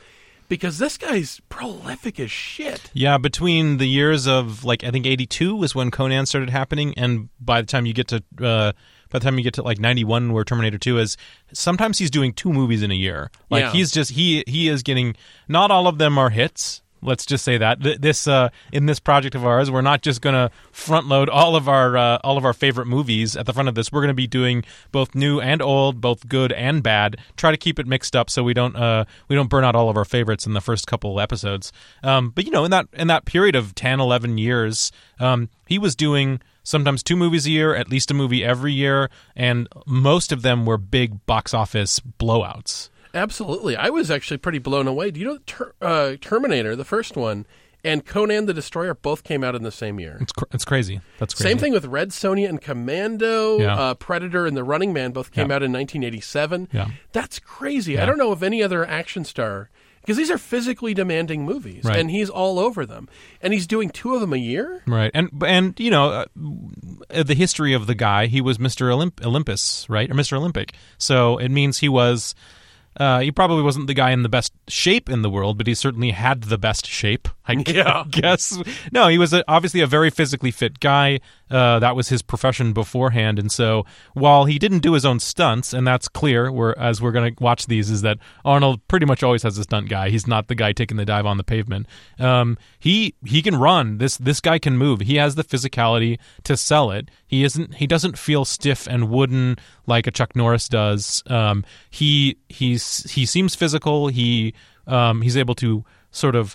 Because 0.49 0.79
this 0.79 0.99
guy's 0.99 1.41
prolific 1.49 2.19
as 2.19 2.31
shit. 2.31 2.91
Yeah, 2.93 3.19
between 3.19 3.77
the 3.77 3.87
years 3.87 4.27
of 4.27 4.65
like 4.65 4.83
I 4.83 4.91
think 4.91 5.07
eighty 5.07 5.25
two 5.25 5.55
was 5.55 5.77
when 5.77 5.93
Conan 5.93 6.27
started 6.27 6.51
happening, 6.51 6.93
and 6.97 7.29
by 7.39 7.61
the 7.61 7.69
time 7.69 7.87
you 7.87 7.93
get 7.93 8.09
to 8.09 8.25
uh, 8.43 8.73
by 9.11 9.19
the 9.19 9.25
time 9.25 9.37
you 9.39 9.45
get 9.45 9.55
to 9.55 9.63
like 9.63 9.79
ninety 9.79 10.05
one, 10.05 10.33
where 10.33 10.45
Terminator 10.45 10.79
Two 10.79 10.99
is, 10.99 11.17
sometimes 11.53 11.99
he's 11.99 12.11
doing 12.11 12.33
two 12.33 12.53
movies 12.53 12.83
in 12.83 12.91
a 12.91 12.95
year. 12.95 13.31
Like 13.51 13.63
Yeah. 13.65 13.73
he's 13.73 13.91
just 13.91 14.13
he 14.13 14.45
he 14.47 14.69
is 14.69 14.83
getting 14.83 15.17
not 15.49 15.71
all 15.71 15.87
of 15.87 15.99
them 15.99 16.17
are 16.19 16.31
hits. 16.31 16.83
Let's 17.03 17.25
just 17.25 17.47
say 17.47 17.57
that 17.57 17.83
Th- 17.83 17.99
this 17.99 18.29
uh, 18.29 18.51
in 18.73 18.85
this 18.85 19.01
project 19.01 19.35
of 19.35 19.47
ours, 19.47 19.71
we're 19.71 19.81
not 19.81 20.03
just 20.03 20.21
going 20.21 20.35
to 20.35 20.51
front 20.71 21.07
load 21.07 21.31
all 21.31 21.57
of 21.57 21.67
our 21.67 21.97
uh, 21.97 22.19
all 22.23 22.37
of 22.37 22.45
our 22.45 22.53
favorite 22.53 22.85
movies 22.89 23.37
at 23.39 23.47
the 23.47 23.55
front 23.55 23.71
of 23.71 23.75
this. 23.75 23.91
We're 23.91 24.03
going 24.03 24.09
to 24.09 24.15
be 24.15 24.27
doing 24.27 24.65
both 24.93 25.15
new 25.15 25.41
and 25.41 25.63
old, 25.63 26.03
both 26.03 26.29
good 26.29 26.53
and 26.53 26.83
bad. 26.83 27.17
Try 27.39 27.53
to 27.53 27.57
keep 27.57 27.79
it 27.79 27.87
mixed 27.87 28.15
up 28.15 28.29
so 28.29 28.43
we 28.43 28.53
don't 28.53 28.77
uh, 28.77 29.07
we 29.29 29.35
don't 29.35 29.49
burn 29.49 29.65
out 29.65 29.75
all 29.75 29.89
of 29.89 29.97
our 29.97 30.05
favorites 30.05 30.45
in 30.45 30.53
the 30.53 30.61
first 30.61 30.87
couple 30.87 31.19
episodes. 31.21 31.73
Um, 32.03 32.33
but 32.35 32.45
you 32.45 32.51
know, 32.51 32.67
in 32.67 32.71
that 32.71 32.87
in 32.93 33.07
that 33.09 33.25
period 33.25 33.57
of 33.57 33.75
10, 33.75 33.99
11 33.99 34.37
years, 34.37 34.93
um, 35.19 35.49
he 35.67 35.79
was 35.79 35.97
doing 35.97 36.43
sometimes 36.63 37.03
two 37.03 37.17
movies 37.17 37.47
a 37.47 37.51
year, 37.51 37.75
at 37.75 37.89
least 37.89 38.11
a 38.11 38.15
movie 38.15 38.45
every 38.45 38.73
year, 38.73 39.11
and 39.37 39.69
most 39.87 40.33
of 40.33 40.43
them 40.43 40.67
were 40.67 40.79
big 40.79 41.25
box 41.27 41.53
office 41.55 42.01
blowouts. 42.19 42.91
Absolutely. 43.15 43.77
I 43.77 43.89
was 43.91 44.11
actually 44.11 44.39
pretty 44.39 44.59
blown 44.61 44.87
away. 44.87 45.11
Do 45.11 45.21
you 45.21 45.27
know 45.27 45.39
ter- 45.47 45.75
uh, 45.83 46.13
Terminator, 46.21 46.77
the 46.77 46.85
first 46.85 47.17
one, 47.17 47.45
and 47.83 48.05
Conan 48.07 48.47
the 48.47 48.55
Destroyer 48.55 48.95
both 48.95 49.25
came 49.25 49.43
out 49.43 49.55
in 49.57 49.63
the 49.65 49.73
same 49.73 49.99
year? 49.99 50.19
It's 50.21 50.33
cr- 50.33 50.45
it's 50.53 50.65
crazy. 50.65 51.01
That's 51.19 51.35
crazy. 51.35 51.49
Same 51.49 51.59
thing 51.59 51.73
with 51.73 51.87
Red 51.87 52.11
Sonja 52.11 52.49
and 52.49 52.61
Commando. 52.61 53.59
Yeah. 53.59 53.75
Uh, 53.77 53.95
Predator 53.95 54.47
and 54.47 54.57
The 54.57 54.63
Running 54.63 54.93
Man 54.93 55.11
both 55.11 55.33
came 55.33 55.49
Yeah. 55.49 55.57
out 55.57 55.63
in 55.65 55.73
1987. 55.73 56.69
Yeah. 56.73 56.89
That's 57.13 57.39
crazy. 57.41 57.99
I 57.99 58.07
don't 58.07 58.19
know 58.19 58.31
of 58.33 58.43
any 58.45 58.63
other 58.63 58.87
action 58.87 59.25
star 59.25 59.71
because 60.11 60.19
these 60.19 60.31
are 60.33 60.39
physically 60.39 60.93
demanding 60.93 61.45
movies, 61.45 61.85
Right. 61.85 62.01
and 62.01 62.11
he's 62.11 62.29
all 62.29 62.59
over 62.59 62.85
them. 62.85 63.09
And 63.41 63.53
he's 63.53 63.69
doing 63.69 63.91
two 63.91 64.15
of 64.17 64.21
them 64.21 64.33
a 64.33 64.37
year. 64.39 64.83
Right, 64.89 65.13
and 65.15 65.31
and 65.47 65.79
you 65.79 65.91
know 65.93 66.11
uh, 66.11 67.23
the 67.23 67.35
history 67.35 67.75
of 67.75 67.87
the 67.87 67.95
guy. 67.95 68.27
He 68.27 68.41
was 68.41 68.59
Mister 68.59 68.87
Olymp- 68.91 69.25
Olympus, 69.25 69.87
right, 69.89 70.11
or 70.11 70.15
Mister 70.15 70.35
Olympic. 70.35 70.75
So 70.99 71.39
it 71.39 71.51
means 71.51 71.79
he 71.79 71.89
was. 71.89 72.35
Uh, 72.97 73.21
he 73.21 73.31
probably 73.31 73.63
wasn't 73.63 73.87
the 73.87 73.95
guy 73.95 74.11
in 74.11 74.25
the 74.25 74.29
best 74.29 74.53
shape 74.67 75.09
in 75.09 75.23
the 75.23 75.31
world, 75.31 75.57
but 75.57 75.69
he 75.69 75.75
certainly 75.75 76.11
had 76.11 76.43
the 76.43 76.59
best 76.59 76.87
shape. 76.87 77.29
I 77.59 77.65
Yeah. 77.71 78.05
guess. 78.11 78.57
No, 78.93 79.09
he 79.09 79.19
was 79.19 79.33
a, 79.33 79.45
obviously 79.49 79.81
a 79.81 79.87
very 79.87 80.11
physically 80.11 80.51
fit 80.51 80.81
guy. 80.81 81.21
Uh, 81.51 81.81
that 81.81 81.97
was 81.97 82.09
his 82.09 82.23
profession 82.23 82.73
beforehand, 82.73 83.37
and 83.39 83.51
so 83.51 83.85
while 84.15 84.45
he 84.45 84.57
didn't 84.57 84.79
do 84.81 84.93
his 84.93 85.05
own 85.05 85.19
stunts, 85.19 85.73
and 85.73 85.85
that's 85.85 86.07
clear, 86.07 86.53
we're, 86.53 86.75
as 86.75 87.03
we're 87.03 87.11
going 87.11 87.35
to 87.35 87.43
watch 87.43 87.67
these, 87.67 87.91
is 87.91 88.03
that 88.03 88.19
Arnold 88.45 88.87
pretty 88.87 89.05
much 89.05 89.25
always 89.25 89.43
has 89.43 89.59
a 89.59 89.65
stunt 89.65 89.89
guy. 89.89 90.11
He's 90.11 90.29
not 90.29 90.47
the 90.47 90.55
guy 90.55 90.73
taking 90.73 90.97
the 90.97 91.05
dive 91.05 91.27
on 91.27 91.39
the 91.39 91.43
pavement. 91.43 91.87
Um, 92.21 92.57
he 92.79 93.15
he 93.25 93.43
can 93.43 93.57
run. 93.57 93.99
This 93.99 94.17
this 94.17 94.41
guy 94.41 94.61
can 94.61 94.79
move. 94.79 95.01
He 95.01 95.17
has 95.17 95.35
the 95.35 95.43
physicality 95.43 96.21
to 96.45 96.57
sell 96.57 96.93
it. 96.93 97.11
He 97.27 97.43
isn't. 97.43 97.75
He 97.75 97.87
doesn't 97.89 98.17
feel 98.17 98.45
stiff 98.45 98.87
and 98.87 99.11
wooden 99.11 99.57
like 99.87 100.07
a 100.07 100.13
Chuck 100.13 100.37
Norris 100.37 100.69
does. 100.69 101.21
Um, 101.27 101.65
he 101.91 102.37
he's 102.49 103.11
he 103.11 103.27
seems 103.27 103.57
physical. 103.57 104.07
He 104.07 104.55
um, 104.87 105.23
he's 105.23 105.37
able 105.37 105.57
to 105.57 105.85
sort 106.13 106.37
of 106.37 106.55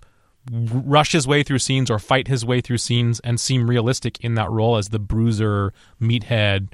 rush 0.52 1.12
his 1.12 1.28
way 1.28 1.44
through 1.44 1.60
scenes 1.60 1.90
or 1.90 2.00
fight 2.00 2.28
his 2.28 2.46
way 2.46 2.62
through 2.62 2.78
scenes 2.78 3.20
and 3.22 3.40
seem 3.40 3.70
realistic 3.70 4.24
in 4.24 4.36
that 4.36 4.50
role 4.52 4.78
as 4.78 4.90
the 4.90 5.00
bruiser, 5.00 5.74
meathead, 6.02 6.68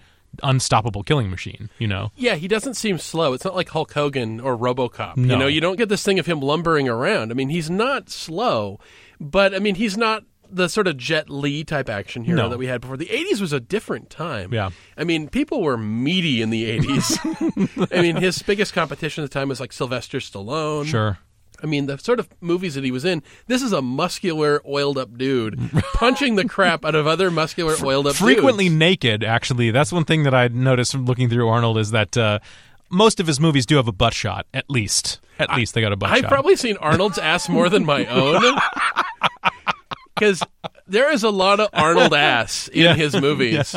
unstoppable 0.43 1.03
killing 1.03 1.29
machine. 1.29 1.69
You 1.77 1.87
know, 1.87 2.11
Yeah, 2.15 2.35
he 2.35 2.47
doesn't 2.47 2.75
seem 2.75 2.97
slow. 2.97 3.33
It's 3.33 3.45
not 3.45 3.55
like 3.55 3.69
Hulk 3.69 3.93
Hogan 3.93 4.39
or 4.39 4.57
RoboCop. 4.57 5.17
You 5.17 5.37
know, 5.37 5.47
you 5.47 5.61
don't 5.61 5.75
get 5.77 5.89
this 5.89 6.03
thing 6.03 6.19
of 6.19 6.25
him 6.25 6.39
lumbering 6.41 6.87
around. 6.89 7.31
I 7.31 7.33
mean, 7.33 7.49
he's 7.49 7.69
not 7.69 8.09
slow, 8.09 8.79
but 9.19 9.53
I 9.53 9.59
mean, 9.59 9.75
he's 9.75 9.97
not 9.97 10.23
the 10.53 10.67
sort 10.67 10.85
of 10.85 10.97
Jet 10.97 11.29
Li 11.29 11.63
type 11.63 11.87
action 11.89 12.25
hero 12.25 12.41
No. 12.43 12.49
that 12.49 12.57
we 12.59 12.67
had 12.67 12.81
before. 12.81 12.97
The 12.97 13.05
80s 13.05 13.39
was 13.39 13.53
a 13.53 13.59
different 13.61 14.09
time. 14.09 14.53
Yeah. 14.53 14.71
I 14.97 15.05
mean, 15.05 15.29
people 15.29 15.61
were 15.61 15.77
meaty 15.77 16.41
in 16.41 16.49
the 16.49 16.77
80s. 16.77 17.87
I 17.97 18.01
mean, 18.01 18.17
his 18.17 18.41
biggest 18.41 18.73
competition 18.73 19.23
at 19.23 19.31
the 19.31 19.33
time 19.33 19.47
was 19.47 19.61
like 19.61 19.71
Sylvester 19.71 20.17
Stallone. 20.19 20.85
sure. 20.87 21.19
I 21.63 21.67
mean, 21.67 21.85
the 21.85 21.97
sort 21.97 22.19
of 22.19 22.29
movies 22.41 22.75
that 22.75 22.83
he 22.83 22.91
was 22.91 23.05
in, 23.05 23.23
this 23.47 23.61
is 23.61 23.71
a 23.71 23.81
muscular, 23.81 24.61
oiled 24.67 24.97
up 24.97 25.17
dude 25.17 25.59
punching 25.93 26.35
the 26.35 26.45
crap 26.45 26.85
out 26.85 26.95
of 26.95 27.07
other 27.07 27.31
muscular, 27.31 27.75
oiled 27.83 28.07
up 28.07 28.15
frequently 28.15 28.65
dudes. 28.65 28.79
naked. 28.79 29.23
Actually, 29.23 29.71
that's 29.71 29.91
one 29.91 30.05
thing 30.05 30.23
that 30.23 30.33
I 30.33 30.47
noticed 30.47 30.91
from 30.91 31.05
looking 31.05 31.29
through 31.29 31.47
Arnold 31.47 31.77
is 31.77 31.91
that 31.91 32.17
uh, 32.17 32.39
most 32.89 33.19
of 33.19 33.27
his 33.27 33.39
movies 33.39 33.65
do 33.65 33.75
have 33.77 33.87
a 33.87 33.91
butt 33.91 34.13
shot. 34.13 34.45
At 34.53 34.69
least, 34.69 35.19
at 35.39 35.55
least 35.55 35.73
they 35.73 35.81
got 35.81 35.91
a 35.91 35.95
butt 35.95 36.09
shot. 36.09 36.23
I've 36.25 36.29
probably 36.29 36.55
seen 36.55 36.77
Arnold's 36.77 37.17
ass 37.17 37.49
more 37.49 37.69
than 37.69 37.85
my 37.85 38.05
own. 38.05 38.41
Because 40.15 40.43
there 40.87 41.11
is 41.11 41.23
a 41.23 41.29
lot 41.29 41.59
of 41.59 41.69
Arnold 41.73 42.13
ass 42.15 42.67
in 42.67 42.81
Yeah. 42.83 42.93
his 42.95 43.19
movies, 43.19 43.73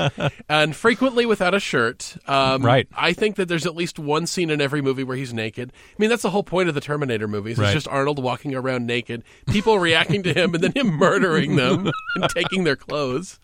and 0.49 0.75
frequently 0.75 1.27
without 1.27 1.55
a 1.55 1.61
shirt. 1.61 2.17
Um, 2.27 2.63
Right. 2.63 2.89
I 2.95 3.13
think 3.13 3.37
that 3.37 3.47
there's 3.49 3.67
at 3.67 3.77
least 3.77 3.99
one 3.99 4.27
scene 4.27 4.51
in 4.51 4.61
every 4.61 4.83
movie 4.83 5.05
where 5.05 5.17
he's 5.17 5.33
naked. 5.33 5.73
I 5.75 5.95
mean, 5.99 6.11
that's 6.11 6.23
the 6.23 6.31
whole 6.31 6.43
point 6.43 6.69
of 6.69 6.75
the 6.75 6.81
Terminator 6.81 7.29
movies. 7.29 7.57
Right. 7.57 7.67
It's 7.67 7.75
just 7.75 7.89
Arnold 7.89 8.23
walking 8.23 8.55
around 8.55 8.87
naked, 8.87 9.23
people 9.47 9.79
reacting 9.79 10.23
to 10.25 10.35
him, 10.35 10.55
and 10.55 10.63
then 10.65 10.73
him 10.73 10.89
murdering 10.89 11.57
them 11.57 11.91
and 12.17 12.29
taking 12.31 12.65
their 12.65 12.77
clothes. 12.77 13.39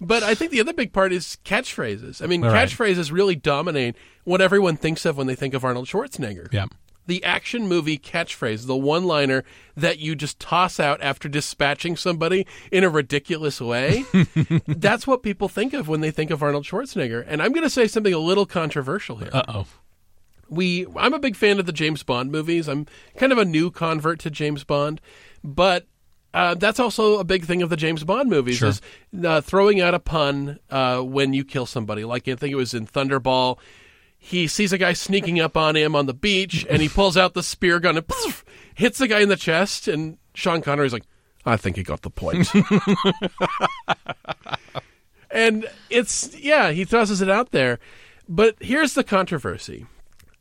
But 0.00 0.22
I 0.22 0.34
think 0.34 0.50
the 0.50 0.60
other 0.60 0.72
big 0.72 0.92
part 0.92 1.12
is 1.12 1.36
catchphrases. 1.44 2.22
I 2.22 2.26
mean, 2.26 2.42
All 2.44 2.50
right. 2.52 2.68
catchphrases 2.68 3.12
really 3.12 3.36
dominate 3.36 3.96
what 4.24 4.40
everyone 4.40 4.76
thinks 4.76 5.04
of 5.04 5.16
when 5.16 5.26
they 5.26 5.34
think 5.34 5.52
of 5.54 5.64
Arnold 5.64 5.86
Schwarzenegger 5.86 6.52
yeah. 6.52 6.66
The 7.08 7.24
action 7.24 7.66
movie 7.66 7.98
catchphrase, 7.98 8.66
the 8.66 8.76
one 8.76 9.04
liner 9.04 9.42
that 9.76 9.98
you 9.98 10.14
just 10.14 10.38
toss 10.38 10.78
out 10.78 11.00
after 11.02 11.28
dispatching 11.28 11.96
somebody 11.96 12.46
in 12.70 12.84
a 12.84 12.88
ridiculous 12.88 13.60
way. 13.60 14.04
that's 14.68 15.06
what 15.06 15.22
people 15.22 15.48
think 15.48 15.72
of 15.72 15.88
when 15.88 16.02
they 16.02 16.10
think 16.10 16.30
of 16.30 16.42
Arnold 16.42 16.64
Schwarzenegger. 16.64 17.24
And 17.26 17.42
I'm 17.42 17.52
going 17.52 17.64
to 17.64 17.70
say 17.70 17.86
something 17.88 18.12
a 18.14 18.18
little 18.18 18.46
controversial 18.46 19.16
here. 19.16 19.30
Uh 19.32 19.42
oh. 19.48 19.66
we 20.48 20.86
I'm 20.96 21.14
a 21.14 21.18
big 21.18 21.34
fan 21.34 21.58
of 21.58 21.66
the 21.66 21.72
James 21.72 22.02
Bond 22.02 22.30
movies. 22.30 22.68
I'm 22.68 22.86
kind 23.16 23.32
of 23.32 23.38
a 23.38 23.44
new 23.44 23.70
convert 23.70 24.20
to 24.20 24.30
James 24.30 24.62
Bond, 24.64 25.00
but 25.42 25.86
uh, 26.34 26.54
that's 26.54 26.78
also 26.78 27.18
a 27.18 27.24
big 27.24 27.46
thing 27.46 27.62
of 27.62 27.70
the 27.70 27.76
James 27.76 28.04
Bond 28.04 28.28
movies 28.28 28.58
Sure. 28.58 28.68
is 28.68 28.82
uh, 29.24 29.40
throwing 29.40 29.80
out 29.80 29.94
a 29.94 29.98
pun 29.98 30.58
uh, 30.68 31.00
when 31.00 31.32
you 31.32 31.42
kill 31.42 31.64
somebody. 31.64 32.04
Like 32.04 32.28
I 32.28 32.34
think 32.34 32.52
it 32.52 32.56
was 32.56 32.74
in 32.74 32.86
Thunderball. 32.86 33.58
He 34.18 34.46
sees 34.46 34.72
a 34.72 34.78
guy 34.78 34.92
sneaking 34.92 35.40
up 35.40 35.56
on 35.56 35.76
him 35.76 35.94
on 35.94 36.06
the 36.06 36.14
beach, 36.14 36.66
and 36.68 36.82
he 36.82 36.88
pulls 36.88 37.16
out 37.16 37.34
the 37.34 37.42
spear 37.42 37.80
gun 37.80 37.96
and 37.96 38.06
poof, 38.06 38.44
hits 38.74 38.98
the 38.98 39.08
guy 39.08 39.20
in 39.20 39.28
the 39.28 39.36
chest. 39.36 39.88
And 39.88 40.18
Sean 40.34 40.60
Connery's 40.60 40.92
like, 40.92 41.04
"I 41.46 41.56
think 41.56 41.76
he 41.76 41.82
got 41.82 42.02
the 42.02 42.10
point." 42.10 42.52
and 45.30 45.66
it's 45.88 46.36
yeah, 46.38 46.72
he 46.72 46.84
tosses 46.84 47.22
it 47.22 47.30
out 47.30 47.52
there. 47.52 47.78
But 48.28 48.56
here's 48.60 48.94
the 48.94 49.04
controversy 49.04 49.86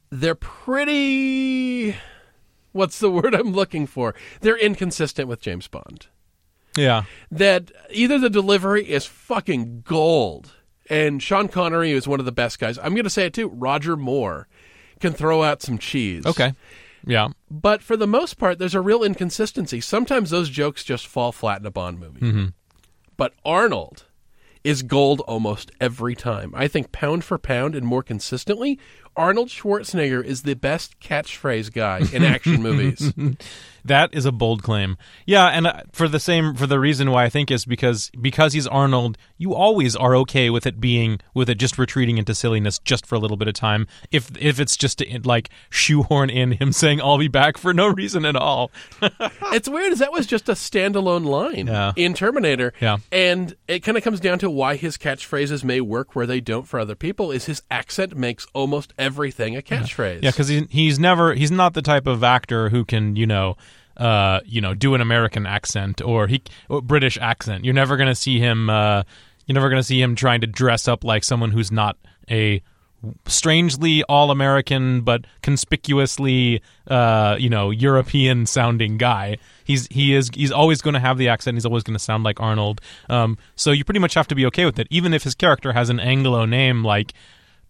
they're 0.09 0.35
pretty 0.35 1.95
what's 2.71 2.99
the 2.99 3.11
word 3.11 3.35
I'm 3.35 3.51
looking 3.51 3.87
for? 3.87 4.15
They're 4.41 4.57
inconsistent 4.57 5.27
with 5.27 5.41
James 5.41 5.67
Bond. 5.67 6.07
Yeah. 6.75 7.03
That 7.31 7.71
either 7.89 8.19
the 8.19 8.29
delivery 8.29 8.89
is 8.89 9.05
fucking 9.05 9.83
gold 9.85 10.53
and 10.89 11.21
Sean 11.21 11.47
Connery 11.47 11.91
is 11.91 12.07
one 12.07 12.19
of 12.19 12.25
the 12.25 12.31
best 12.31 12.59
guys. 12.59 12.77
I'm 12.77 12.93
going 12.93 13.03
to 13.03 13.09
say 13.09 13.25
it 13.25 13.33
too. 13.33 13.49
Roger 13.49 13.95
Moore 13.95 14.47
can 14.99 15.13
throw 15.13 15.43
out 15.43 15.61
some 15.61 15.77
cheese. 15.77 16.25
Okay. 16.25 16.53
Yeah. 17.05 17.29
But 17.49 17.81
for 17.81 17.95
the 17.95 18.07
most 18.07 18.37
part, 18.37 18.59
there's 18.59 18.75
a 18.75 18.81
real 18.81 19.03
inconsistency. 19.03 19.81
Sometimes 19.81 20.29
those 20.29 20.49
jokes 20.49 20.83
just 20.83 21.07
fall 21.07 21.31
flat 21.31 21.59
in 21.59 21.65
a 21.65 21.71
Bond 21.71 21.99
movie. 21.99 22.21
Mm-hmm. 22.21 22.45
But 23.15 23.33
Arnold 23.45 24.05
is 24.63 24.83
gold 24.83 25.21
almost 25.21 25.71
every 25.79 26.15
time. 26.15 26.53
I 26.55 26.67
think 26.67 26.91
pound 26.91 27.23
for 27.23 27.37
pound 27.37 27.75
and 27.75 27.85
more 27.85 28.03
consistently, 28.03 28.77
Arnold 29.17 29.49
Schwarzenegger 29.49 30.23
is 30.23 30.43
the 30.43 30.53
best 30.55 30.99
catchphrase 31.01 31.73
guy 31.73 32.01
in 32.13 32.23
action 32.23 32.61
movies. 32.61 33.11
That 33.85 34.13
is 34.13 34.25
a 34.25 34.33
bold 34.33 34.63
claim. 34.63 34.97
Yeah, 35.25 35.45
and 35.47 35.65
uh, 35.65 35.83
for 35.93 36.09
the 36.09 36.19
same 36.19 36.55
for 36.55 36.67
the 36.67 36.77
reason 36.77 37.09
why 37.09 37.23
I 37.23 37.29
think 37.29 37.49
is 37.49 37.63
because 37.63 38.11
because 38.19 38.51
he's 38.51 38.67
Arnold, 38.67 39.17
you 39.37 39.53
always 39.53 39.95
are 39.95 40.13
okay 40.17 40.49
with 40.49 40.65
it 40.67 40.81
being 40.81 41.21
with 41.33 41.49
it 41.49 41.55
just 41.55 41.77
retreating 41.77 42.17
into 42.17 42.35
silliness 42.35 42.79
just 42.79 43.05
for 43.05 43.15
a 43.15 43.19
little 43.19 43.37
bit 43.37 43.47
of 43.47 43.53
time. 43.53 43.87
If 44.11 44.29
if 44.41 44.59
it's 44.59 44.75
just 44.75 44.97
to, 44.97 45.21
like 45.23 45.49
shoehorn 45.69 46.29
in 46.29 46.51
him 46.53 46.71
saying 46.73 46.99
"I'll 46.99 47.17
be 47.17 47.29
back" 47.29 47.57
for 47.57 47.73
no 47.73 47.87
reason 47.87 48.25
at 48.25 48.35
all. 48.35 48.71
it's 49.53 49.69
weird 49.69 49.93
as 49.93 49.99
that 49.99 50.11
was 50.11 50.27
just 50.27 50.49
a 50.49 50.53
standalone 50.53 51.23
line 51.23 51.67
Yeah. 51.67 51.93
in 51.95 52.13
Terminator. 52.13 52.73
Yeah. 52.81 52.97
And 53.09 53.55
it 53.69 53.83
kind 53.83 53.97
of 53.97 54.03
comes 54.03 54.19
down 54.19 54.39
to 54.39 54.49
why 54.49 54.75
his 54.75 54.97
catchphrases 54.97 55.63
may 55.63 55.79
work 55.79 56.13
where 56.13 56.25
they 56.27 56.41
don't 56.41 56.67
for 56.67 56.77
other 56.77 56.95
people 56.95 57.31
is 57.31 57.45
his 57.45 57.61
accent 57.71 58.17
makes 58.17 58.45
almost 58.53 58.91
everything 59.07 59.55
a 59.55 59.61
catchphrase. 59.61 60.21
Yeah, 60.21 60.31
because 60.31 60.49
he, 60.49 60.67
he's 60.69 60.99
never 60.99 61.33
he's 61.33 61.51
not 61.51 61.73
the 61.73 61.81
type 61.81 62.07
of 62.07 62.23
actor 62.23 62.69
who 62.69 62.83
can 62.85 63.15
you 63.15 63.25
know 63.25 63.55
uh 63.95 64.41
you 64.45 64.61
know 64.61 64.73
do 64.73 64.93
an 64.95 65.01
American 65.01 65.45
accent 65.47 66.01
or 66.01 66.27
he 66.27 66.41
or 66.69 66.81
British 66.81 67.17
accent. 67.19 67.65
You're 67.65 67.73
never 67.73 67.97
gonna 67.97 68.15
see 68.15 68.39
him. 68.39 68.69
Uh, 68.69 69.03
you're 69.45 69.55
never 69.55 69.69
gonna 69.69 69.83
see 69.83 70.01
him 70.01 70.15
trying 70.15 70.41
to 70.41 70.47
dress 70.47 70.87
up 70.87 71.03
like 71.03 71.23
someone 71.23 71.51
who's 71.51 71.71
not 71.71 71.97
a 72.29 72.61
strangely 73.27 74.03
all 74.03 74.31
American 74.31 75.01
but 75.01 75.25
conspicuously 75.43 76.61
uh 76.87 77.35
you 77.39 77.49
know 77.49 77.69
European 77.69 78.45
sounding 78.45 78.97
guy. 78.97 79.37
He's 79.63 79.87
he 79.87 80.13
is 80.15 80.29
he's 80.33 80.51
always 80.51 80.81
going 80.81 80.95
to 80.95 80.99
have 80.99 81.17
the 81.17 81.29
accent. 81.29 81.55
He's 81.55 81.65
always 81.65 81.83
going 81.83 81.97
to 81.97 82.03
sound 82.03 82.23
like 82.23 82.39
Arnold. 82.39 82.81
Um, 83.09 83.37
so 83.55 83.71
you 83.71 83.83
pretty 83.83 83.99
much 83.99 84.13
have 84.15 84.27
to 84.29 84.35
be 84.35 84.45
okay 84.47 84.65
with 84.65 84.79
it, 84.79 84.87
even 84.89 85.13
if 85.13 85.23
his 85.23 85.35
character 85.35 85.73
has 85.73 85.89
an 85.89 85.99
Anglo 85.99 86.45
name 86.45 86.83
like. 86.83 87.13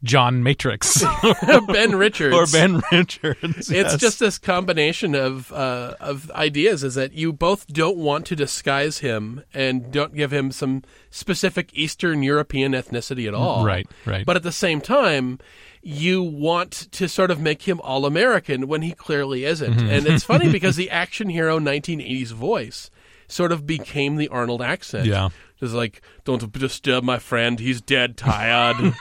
John 0.04 0.44
Matrix 0.44 1.04
ben 1.68 1.96
Richards. 1.96 2.36
or 2.36 2.46
Ben 2.46 2.82
Richards. 2.92 3.38
It's 3.44 3.70
yes. 3.72 3.98
just 3.98 4.20
this 4.20 4.38
combination 4.38 5.16
of 5.16 5.52
uh, 5.52 5.96
of 6.00 6.30
ideas 6.32 6.84
is 6.84 6.96
that 6.96 7.14
you 7.14 7.34
both 7.34 7.68
don't 7.68 7.98
want 7.98 8.26
to 8.28 8.36
disguise 8.36 9.00
him 9.00 9.44
and 9.54 9.92
don't 9.92 10.14
give 10.14 10.32
him 10.32 10.52
some 10.52 10.84
specific 11.10 11.72
Eastern 11.74 12.22
European 12.24 12.74
ethnicity 12.74 13.28
at 13.28 13.34
all. 13.34 13.66
Right, 13.66 13.88
right. 14.06 14.26
But 14.26 14.36
at 14.36 14.44
the 14.44 14.52
same 14.52 14.82
time, 14.82 15.40
you 15.82 16.22
want 16.22 16.72
to 16.92 17.08
sort 17.08 17.32
of 17.32 17.40
make 17.40 17.64
him 17.64 17.80
all 17.82 18.06
American 18.06 18.68
when 18.68 18.82
he 18.82 18.92
clearly 18.92 19.46
isn't. 19.46 19.74
Mm-hmm. 19.74 19.90
And 19.90 20.08
it's 20.08 20.24
funny 20.24 20.52
because 20.52 20.76
the 20.76 20.90
action 20.90 21.30
hero 21.30 21.60
1980s 21.60 22.32
voice 22.34 22.90
sort 23.28 23.52
of 23.52 23.66
became 23.66 24.16
the 24.18 24.28
Arnold 24.30 24.62
accent. 24.62 25.06
Yeah. 25.06 25.30
Just 25.60 25.74
like, 25.74 26.02
don't 26.24 26.52
disturb 26.52 27.04
my 27.04 27.20
friend, 27.20 27.60
he's 27.60 27.82
dead 27.82 28.16
tired. 28.16 28.94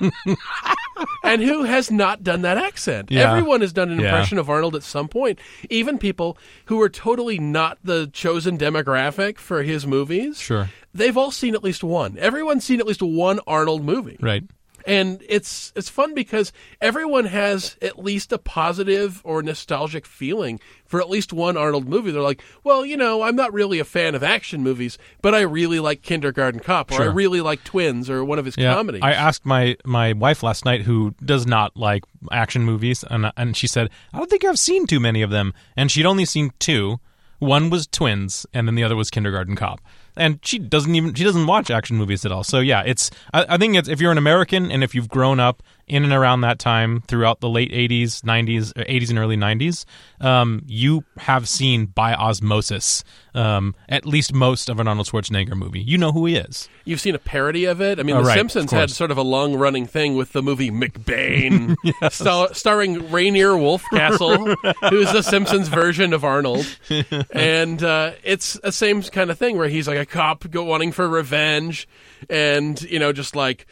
And 1.27 1.43
who 1.43 1.65
has 1.65 1.91
not 1.91 2.23
done 2.23 2.43
that 2.43 2.57
accent? 2.59 3.11
Yeah. 3.11 3.31
Everyone 3.31 3.61
has 3.61 3.73
done 3.73 3.91
an 3.91 3.99
Yeah. 3.99 4.07
impression 4.07 4.39
of 4.39 4.49
Arnold 4.49 4.75
at 4.77 4.83
some 4.83 5.09
point. 5.09 5.39
Even 5.69 5.99
people 5.99 6.39
who 6.67 6.81
are 6.81 6.89
totally 6.89 7.39
not 7.39 7.79
the 7.85 8.09
chosen 8.13 8.57
demographic 8.57 9.39
for 9.39 9.63
his 9.63 9.87
movies. 9.87 10.41
Sure. 10.41 10.71
They've 10.95 11.17
all 11.17 11.31
seen 11.31 11.55
at 11.55 11.63
least 11.63 11.85
one. 11.85 12.17
Everyone's 12.19 12.65
seen 12.65 12.81
at 12.81 12.87
least 12.87 13.03
one 13.03 13.41
Arnold 13.47 13.85
movie. 13.85 14.17
Right. 14.21 14.45
And 14.87 15.21
it's 15.29 15.73
it's 15.75 15.89
fun 15.89 16.15
because 16.15 16.53
everyone 16.81 17.25
has 17.25 17.77
at 17.83 17.99
least 17.99 18.31
a 18.33 18.39
positive 18.39 19.21
or 19.25 19.43
nostalgic 19.43 20.07
feeling 20.07 20.61
for 20.87 21.01
at 21.01 21.11
least 21.11 21.33
one 21.33 21.57
Arnold 21.57 21.89
movie. 21.89 22.13
They're 22.13 22.23
like, 22.23 22.41
well, 22.63 22.87
you 22.87 22.97
know, 22.97 23.23
I'm 23.23 23.35
not 23.35 23.53
really 23.53 23.81
a 23.81 23.85
fan 23.85 24.15
of 24.15 24.23
action 24.23 24.63
movies, 24.63 24.97
but 25.23 25.35
I 25.35 25.41
really 25.41 25.81
like 25.81 26.03
Kindergarten 26.03 26.61
Cop, 26.61 26.93
or 26.93 27.03
I 27.03 27.07
really 27.07 27.41
like 27.41 27.65
Twins, 27.65 28.09
or 28.09 28.25
one 28.25 28.39
of 28.39 28.45
his 28.45 28.57
Yeah. 28.57 28.75
comedies. 28.75 29.03
I 29.03 29.13
asked 29.13 29.45
my 29.45 29.77
my 29.85 30.13
wife 30.13 30.45
last 30.45 30.65
night 30.65 30.83
who 30.83 31.15
does 31.25 31.47
not 31.47 31.77
like 31.77 32.05
action 32.31 32.63
movies 32.65 33.05
and 33.11 33.33
and 33.37 33.57
she 33.57 33.67
said, 33.67 33.91
"I 34.15 34.19
don't 34.19 34.31
think 34.31 34.45
I've 34.45 34.59
seen 34.59 34.87
too 34.87 35.01
many 35.01 35.21
of 35.23 35.31
them." 35.31 35.53
And 35.77 35.91
she'd 35.91 36.07
only 36.07 36.25
seen 36.25 36.53
two. 36.61 37.01
One 37.41 37.69
was 37.71 37.87
Twins 37.89 38.47
and 38.55 38.67
then 38.69 38.77
the 38.77 38.85
other 38.85 38.97
was 38.97 39.11
Kindergarten 39.11 39.57
Cop. 39.57 39.81
And 40.17 40.39
she 40.43 40.59
doesn't 40.59 40.95
even 40.95 41.15
she 41.15 41.25
doesn't 41.25 41.47
watch 41.47 41.71
action 41.71 41.97
movies 41.97 42.25
at 42.25 42.33
all. 42.33 42.45
So 42.45 42.61
yeah, 42.61 42.83
it's 42.85 43.11
I, 43.35 43.47
I 43.51 43.59
think 43.59 43.77
it's 43.77 43.89
if 43.89 44.01
you're 44.01 44.13
an 44.13 44.19
American 44.19 44.71
and 44.71 44.83
if 44.83 44.95
you've 44.95 45.09
grown 45.09 45.41
up 45.41 45.63
in 45.89 46.03
and 46.03 46.13
around 46.13 46.41
that 46.41 46.59
time 46.59 47.01
throughout 47.03 47.39
the 47.41 47.49
late 47.49 47.71
80s, 47.71 48.23
90s, 48.23 48.73
80s 48.73 49.09
and 49.11 49.19
early 49.21 49.37
90s, 49.37 49.85
um, 50.21 50.63
you 50.67 51.05
have 51.19 51.49
seen 51.49 51.87
by 51.87 52.13
osmosis 52.13 53.05
um, 53.35 53.75
at 53.89 54.05
least 54.05 54.33
most 54.33 54.69
of 54.69 54.81
an 54.81 54.89
Arnold 54.89 55.07
Schwarzenegger 55.07 55.55
movie. 55.55 55.81
You 55.81 55.97
know 55.99 56.11
who 56.11 56.27
he 56.27 56.37
is. 56.37 56.69
You've 56.85 57.01
seen 57.01 57.15
a 57.15 57.19
parody 57.21 57.67
of 57.67 57.81
it. 57.81 58.01
I 58.01 58.03
mean, 58.03 58.17
Oh, 58.17 58.21
The 58.23 58.29
right, 58.29 58.35
Simpsons 58.37 58.73
had 58.73 58.91
sort 58.91 59.11
of 59.13 59.19
a 59.19 59.23
long 59.23 59.55
running 59.55 59.87
thing 59.87 60.17
with 60.17 60.33
the 60.33 60.43
movie 60.43 60.71
McBain, 60.71 61.77
star- 62.13 62.53
starring 62.55 63.11
Rainier 63.13 63.51
Wolfcastle, 63.51 64.57
who's 64.91 65.13
the 65.13 65.23
Simpsons 65.23 65.69
version 65.69 66.13
of 66.13 66.25
Arnold. 66.25 66.67
and 67.31 67.83
uh, 67.83 68.13
it's 68.25 68.55
the 68.55 68.73
same 68.73 69.03
kind 69.03 69.31
of 69.31 69.39
thing 69.39 69.57
where 69.57 69.69
he's 69.69 69.87
like 69.87 69.99
a 69.99 70.07
cop 70.07 70.51
go 70.51 70.65
wanting 70.65 70.91
for 70.93 71.09
revenge 71.09 71.87
and, 72.29 72.81
you 72.83 72.99
know, 72.99 73.13
just 73.13 73.37
like. 73.37 73.67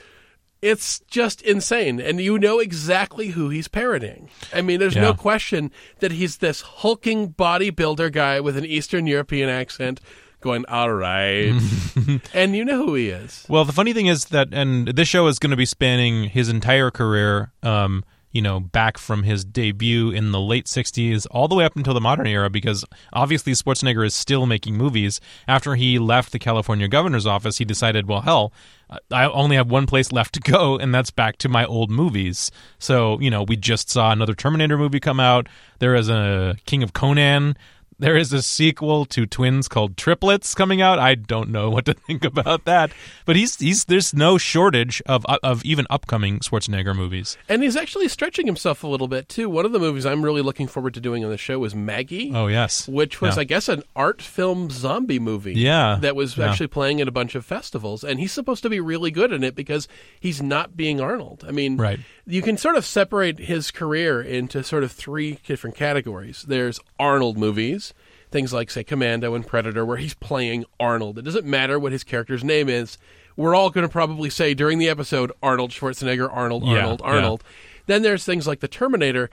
It's 0.64 1.00
just 1.08 1.42
insane. 1.42 2.00
And 2.00 2.20
you 2.20 2.38
know 2.38 2.58
exactly 2.58 3.28
who 3.28 3.50
he's 3.50 3.68
parodying. 3.68 4.30
I 4.52 4.62
mean, 4.62 4.80
there's 4.80 4.94
Yeah. 4.94 5.02
no 5.02 5.14
question 5.14 5.70
that 6.00 6.10
he's 6.12 6.38
this 6.38 6.62
hulking 6.62 7.34
bodybuilder 7.34 8.10
guy 8.12 8.40
with 8.40 8.56
an 8.56 8.64
Eastern 8.64 9.06
European 9.06 9.50
accent 9.50 10.00
going, 10.40 10.64
all 10.66 10.92
right. 10.92 11.52
and 12.34 12.56
you 12.56 12.64
know 12.64 12.86
who 12.86 12.94
he 12.94 13.08
is. 13.10 13.44
Well, 13.48 13.64
the 13.66 13.72
funny 13.72 13.92
thing 13.92 14.06
is 14.06 14.26
that, 14.26 14.48
and 14.52 14.88
this 14.88 15.06
show 15.08 15.26
is 15.26 15.38
going 15.38 15.50
to 15.50 15.56
be 15.56 15.66
spanning 15.66 16.24
his 16.30 16.48
entire 16.48 16.90
career. 16.90 17.52
Um, 17.62 18.02
you 18.34 18.42
know, 18.42 18.60
back 18.60 18.98
from 18.98 19.22
his 19.22 19.44
debut 19.44 20.10
in 20.10 20.32
the 20.32 20.40
late 20.40 20.66
'60s 20.66 21.26
all 21.30 21.48
the 21.48 21.54
way 21.54 21.64
up 21.64 21.76
until 21.76 21.94
the 21.94 22.00
modern 22.00 22.26
era, 22.26 22.50
because 22.50 22.84
obviously 23.12 23.52
Schwarzenegger 23.52 24.04
is 24.04 24.14
still 24.14 24.44
making 24.44 24.76
movies. 24.76 25.20
After 25.48 25.76
he 25.76 25.98
left 25.98 26.32
the 26.32 26.38
California 26.38 26.88
governor's 26.88 27.26
office, 27.26 27.58
he 27.58 27.64
decided, 27.64 28.06
well, 28.08 28.20
hell, 28.20 28.52
I 29.10 29.26
only 29.26 29.56
have 29.56 29.70
one 29.70 29.86
place 29.86 30.12
left 30.12 30.34
to 30.34 30.40
go, 30.40 30.76
and 30.76 30.94
that's 30.94 31.10
back 31.10 31.38
to 31.38 31.48
my 31.48 31.64
old 31.64 31.90
movies. 31.90 32.50
So, 32.78 33.18
you 33.20 33.30
know, 33.30 33.42
we 33.42 33.56
just 33.56 33.88
saw 33.88 34.12
another 34.12 34.34
Terminator 34.34 34.76
movie 34.76 35.00
come 35.00 35.20
out. 35.20 35.48
There 35.78 35.94
is 35.94 36.08
a 36.08 36.56
King 36.66 36.82
of 36.82 36.92
Conan. 36.92 37.56
There 37.98 38.16
is 38.16 38.32
a 38.32 38.42
sequel 38.42 39.04
to 39.06 39.24
Twins 39.26 39.68
called 39.68 39.96
Triplets 39.96 40.54
coming 40.54 40.82
out. 40.82 40.98
I 40.98 41.14
don't 41.14 41.50
know 41.50 41.70
what 41.70 41.84
to 41.86 41.94
think 42.06 42.24
about 42.24 42.64
that, 42.64 42.90
but 43.24 43.36
he's 43.36 43.56
he's 43.58 43.84
there's 43.84 44.12
no 44.12 44.36
shortage 44.38 45.00
of 45.06 45.24
of 45.26 45.64
even 45.64 45.86
upcoming 45.90 46.40
Schwarzenegger 46.40 46.94
movies. 46.94 47.36
And 47.48 47.62
he's 47.62 47.76
actually 47.76 48.08
stretching 48.08 48.46
himself 48.46 48.82
a 48.82 48.86
little 48.86 49.08
bit, 49.08 49.28
too. 49.28 49.48
One 49.48 49.64
of 49.64 49.72
the 49.72 49.78
movies 49.78 50.04
I'm 50.06 50.22
really 50.24 50.42
looking 50.42 50.66
forward 50.66 50.94
to 50.94 51.00
doing 51.00 51.24
on 51.24 51.30
the 51.30 51.38
show 51.38 51.62
is 51.64 51.74
Maggie. 51.74 52.32
Oh 52.34 52.46
yes, 52.48 52.88
which 52.88 53.20
was, 53.20 53.36
Yeah. 53.36 53.40
I 53.42 53.44
guess, 53.44 53.68
an 53.68 53.82
art 53.94 54.20
film 54.22 54.70
zombie 54.70 55.18
movie. 55.18 55.54
Yeah. 55.54 55.98
That 56.00 56.16
was 56.16 56.36
Yeah. 56.36 56.50
actually 56.50 56.66
playing 56.68 57.00
at 57.00 57.08
a 57.08 57.12
bunch 57.12 57.34
of 57.34 57.44
festivals. 57.44 58.02
And 58.04 58.18
he's 58.18 58.32
supposed 58.32 58.62
to 58.64 58.70
be 58.70 58.80
really 58.80 59.10
good 59.10 59.32
in 59.32 59.44
it 59.44 59.54
because 59.54 59.88
he's 60.18 60.42
not 60.42 60.76
being 60.76 61.00
Arnold. 61.00 61.44
I 61.46 61.52
mean, 61.52 61.76
Right. 61.76 62.00
You 62.26 62.42
can 62.42 62.56
sort 62.56 62.76
of 62.76 62.84
separate 62.84 63.38
his 63.38 63.70
career 63.70 64.20
into 64.20 64.62
sort 64.62 64.84
of 64.84 64.92
three 64.92 65.38
different 65.46 65.76
categories. 65.76 66.44
There's 66.48 66.80
Arnold 66.98 67.36
movies, 67.36 67.92
things 68.30 68.52
like, 68.52 68.70
say, 68.70 68.84
Commando 68.84 69.34
and 69.34 69.46
Predator, 69.46 69.84
where 69.84 69.96
he's 69.98 70.14
playing 70.14 70.64
Arnold. 70.80 71.18
It 71.18 71.22
doesn't 71.22 71.44
matter 71.46 71.78
what 71.78 71.92
his 71.92 72.04
character's 72.04 72.42
name 72.44 72.68
is. 72.68 72.98
We're 73.36 73.54
all 73.54 73.70
going 73.70 73.86
to 73.86 73.92
probably 73.92 74.30
say 74.30 74.54
during 74.54 74.78
the 74.78 74.88
episode, 74.88 75.32
Arnold 75.42 75.70
Schwarzenegger, 75.70 76.28
Arnold, 76.32 76.64
Yeah, 76.64 76.76
Arnold, 76.78 77.00
yeah. 77.02 77.10
Arnold. 77.10 77.44
Then 77.86 78.02
there's 78.02 78.24
things 78.24 78.46
like 78.46 78.60
The 78.60 78.68
Terminator, 78.68 79.28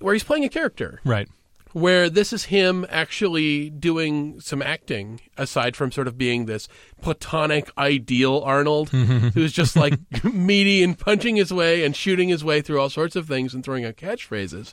where 0.00 0.14
he's 0.14 0.24
playing 0.24 0.44
a 0.44 0.48
character 0.48 1.00
right. 1.04 1.28
Where 1.72 2.08
this 2.10 2.32
is 2.32 2.44
him 2.44 2.86
actually 2.88 3.70
doing 3.70 4.40
some 4.40 4.62
acting 4.62 5.20
aside 5.36 5.76
from 5.76 5.90
sort 5.92 6.06
of 6.08 6.16
being 6.18 6.46
this 6.46 6.68
platonic 7.00 7.70
ideal 7.78 8.40
Arnold 8.44 8.90
who's 9.34 9.52
just 9.52 9.76
like 9.76 9.94
meaty 10.24 10.82
and 10.82 10.98
punching 10.98 11.36
his 11.36 11.52
way 11.52 11.84
and 11.84 11.94
shooting 11.96 12.28
his 12.28 12.44
way 12.44 12.60
through 12.62 12.80
all 12.80 12.90
sorts 12.90 13.16
of 13.16 13.26
things 13.26 13.54
and 13.54 13.64
throwing 13.64 13.84
out 13.84 13.96
catchphrases. 13.96 14.72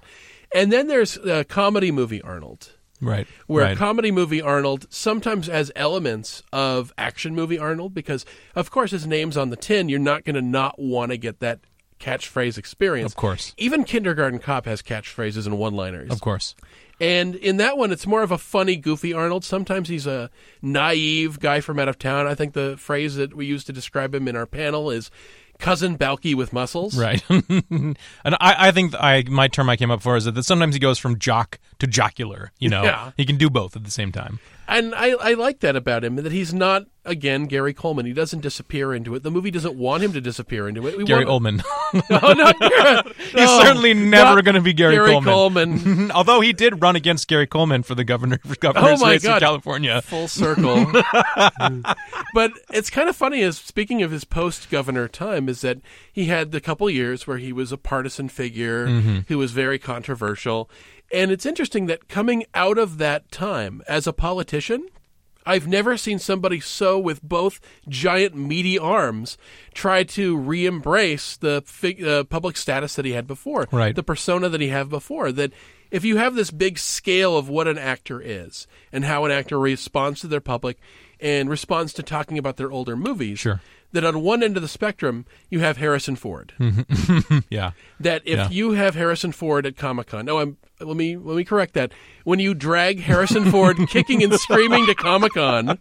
And 0.54 0.72
then 0.72 0.88
there's 0.88 1.18
a 1.18 1.44
comedy 1.44 1.92
movie 1.92 2.22
Arnold 2.22 2.74
Right. 3.02 3.28
where 3.48 3.64
right. 3.64 3.78
comedy 3.78 4.12
movie 4.12 4.42
Arnold 4.42 4.86
sometimes 4.90 5.48
has 5.48 5.72
elements 5.74 6.44
of 6.52 6.92
action 6.98 7.34
movie 7.34 7.58
Arnold 7.58 7.94
because 7.94 8.26
of 8.56 8.72
course 8.72 8.92
his 8.92 9.08
name's 9.08 9.38
on 9.38 9.52
the 9.52 9.56
tin 9.56 9.88
you're 9.88 10.00
not 10.00 10.26
going 10.26 10.36
to 10.36 10.42
not 10.42 10.78
want 10.78 11.12
to 11.12 11.18
get 11.18 11.40
that 11.40 11.62
catchphrase 12.00 12.58
experience 12.58 13.12
Of 13.12 13.18
course. 13.18 13.54
even 13.58 13.84
kindergarten 13.84 14.40
cop 14.40 14.66
has 14.66 14.82
catchphrases 14.82 15.46
and 15.46 15.58
one 15.58 15.74
liners 15.74 16.10
of 16.12 16.22
course. 16.22 16.56
and 17.02 17.36
in 17.36 17.58
that 17.58 17.78
one, 17.78 17.92
it's 17.92 18.06
more 18.08 18.24
of 18.24 18.32
a 18.32 18.38
funny, 18.38 18.76
goofy 18.76 19.14
Arnold. 19.14 19.44
Sometimes 19.46 19.90
he's 19.90 20.06
a 20.08 20.30
naive 20.62 21.40
guy 21.40 21.60
from 21.62 21.80
out 21.80 21.88
of 21.90 21.98
town. 22.00 22.28
I 22.28 22.36
think 22.36 22.54
the 22.54 22.76
phrase 22.78 23.16
that 23.16 23.34
we 23.36 23.46
use 23.46 23.64
to 23.66 23.74
describe 23.74 24.14
him 24.16 24.28
in 24.28 24.36
our 24.36 24.46
panel 24.46 24.90
is 24.92 25.10
cousin 25.60 25.98
Balki 25.98 26.36
with 26.36 26.54
muscles. 26.54 26.98
Right. 26.98 27.22
and 27.30 27.98
I, 28.26 28.68
I 28.70 28.72
think 28.72 28.94
I 28.96 29.24
my 29.30 29.48
term 29.48 29.70
I 29.70 29.76
came 29.76 29.92
up 29.92 30.02
for 30.02 30.16
is 30.18 30.26
that 30.26 30.42
sometimes 30.44 30.76
he 30.76 30.80
goes 30.80 30.98
from 31.00 31.20
jock 31.20 31.60
to 31.80 31.88
jocular. 31.88 32.52
You 32.60 32.70
know, 32.70 32.84
Yeah. 32.84 33.12
he 33.18 33.26
can 33.26 33.38
do 33.38 33.50
both 33.50 33.76
at 33.76 33.84
the 33.84 33.92
same 33.92 34.12
time. 34.12 34.40
And 34.70 34.94
I, 34.94 35.10
I 35.20 35.34
like 35.34 35.62
that 35.62 35.76
about 35.76 36.04
him, 36.04 36.16
that 36.18 36.32
he's 36.32 36.54
not, 36.54 36.86
again, 37.04 37.46
Gary 37.46 37.74
Coleman. 37.74 38.06
He 38.06 38.14
doesn't 38.14 38.42
disappear 38.42 38.94
into 38.94 39.16
it. 39.16 39.24
The 39.24 39.32
movie 39.32 39.50
doesn't 39.50 39.76
want 39.76 40.04
him 40.04 40.14
to 40.14 40.22
disappear 40.22 40.70
into 40.70 40.88
it. 40.88 40.96
We 40.96 41.06
Gary. 41.06 41.26
Oh, 41.26 41.40
no, 41.40 41.52
Gary- 42.54 43.02
He's 43.18 43.34
no, 43.34 43.62
certainly 43.64 43.96
never 43.96 44.44
going 44.44 44.54
to 44.54 44.62
be 44.62 44.74
Gary, 44.74 44.94
Gary 44.94 45.20
Coleman. 45.20 45.80
Coleman. 45.80 46.12
Although 46.16 46.42
he 46.42 46.54
did 46.54 46.84
run 46.84 46.96
against 46.96 47.28
Gary 47.28 47.48
Coleman 47.48 47.82
for 47.82 47.96
the 47.96 48.04
governor 48.04 48.40
for 48.46 48.56
governor's 48.58 49.02
Oh, 49.02 49.08
race 49.08 49.26
in 49.26 49.40
California. 49.40 50.04
Full 50.04 50.28
circle. 50.28 50.86
but 52.36 52.52
it's 52.72 52.92
kind 52.92 53.10
of 53.10 53.16
funny 53.16 53.42
as 53.42 53.58
speaking 53.58 54.04
of 54.04 54.12
his 54.12 54.24
post 54.24 54.70
governor 54.70 55.08
time 55.08 55.50
is 55.50 55.62
that 55.62 55.80
he 56.12 56.26
had 56.26 56.52
the 56.52 56.62
couple 56.62 56.88
years 56.92 57.26
where 57.26 57.38
he 57.38 57.52
was 57.52 57.72
a 57.72 57.78
partisan 57.78 58.30
figure 58.30 58.86
mm-hmm. 58.86 59.20
who 59.28 59.40
was 59.40 59.52
very 59.52 59.80
controversial. 59.80 60.70
And 61.12 61.32
it's 61.32 61.46
interesting 61.46 61.88
that 61.88 62.08
coming 62.08 62.46
out 62.54 62.78
of 62.78 62.98
that 63.00 63.32
time 63.32 63.82
as 63.88 64.06
a 64.08 64.14
politician, 64.14 64.88
I've 65.46 65.68
never 65.68 65.98
seen 65.98 66.20
somebody 66.20 66.60
so 66.60 67.00
with 67.00 67.24
both 67.24 67.60
giant 67.88 68.36
meaty 68.36 68.78
arms 68.78 69.38
try 69.74 70.04
to 70.04 70.38
re-embrace 70.38 71.38
the 71.38 71.64
fig- 71.66 72.04
uh, 72.04 72.26
public 72.26 72.56
status 72.58 72.96
that 72.96 73.06
he 73.06 73.14
had 73.14 73.26
before, 73.26 73.68
Right. 73.72 73.96
the 73.96 74.04
persona 74.04 74.50
that 74.50 74.62
he 74.62 74.68
had 74.68 74.90
before. 74.90 75.32
That 75.32 75.52
if 75.90 76.06
you 76.06 76.18
have 76.18 76.36
this 76.36 76.52
big 76.52 76.78
scale 76.78 77.36
of 77.36 77.50
what 77.50 77.68
an 77.68 77.80
actor 77.80 78.22
is 78.22 78.68
and 78.92 79.06
how 79.06 79.26
an 79.26 79.32
actor 79.32 79.58
responds 79.60 80.20
to 80.22 80.28
their 80.28 80.42
public 80.42 80.78
and 81.20 81.50
responds 81.50 81.94
to 81.94 82.04
talking 82.04 82.38
about 82.38 82.58
their 82.58 82.72
older 82.72 82.96
movies, 82.96 83.40
Sure. 83.40 83.62
That 83.92 84.04
on 84.06 84.22
one 84.22 84.44
end 84.44 84.56
of 84.56 84.62
the 84.62 84.68
spectrum 84.68 85.26
you 85.50 85.60
have 85.60 85.78
Harrison 85.78 86.16
Ford. 86.16 86.54
Mm-hmm. 86.60 87.40
Yeah. 87.50 87.72
That 88.00 88.22
if 88.26 88.38
Yeah. 88.38 88.50
you 88.50 88.72
have 88.72 88.96
Harrison 88.96 89.32
Ford 89.32 89.66
at 89.66 89.76
Comic 89.78 90.08
Con, 90.08 90.26
no, 90.26 90.40
I'm 90.40 90.58
let 90.80 90.96
me 90.96 91.18
let 91.18 91.36
me 91.36 91.44
correct 91.44 91.74
that. 91.74 91.92
When 92.24 92.40
you 92.40 92.54
drag 92.54 93.00
Harrison 93.02 93.46
Ford 93.52 93.78
kicking 93.90 94.24
and 94.24 94.34
screaming 94.40 94.86
to 94.86 94.96
Comic 94.96 95.34
Con, 95.34 95.78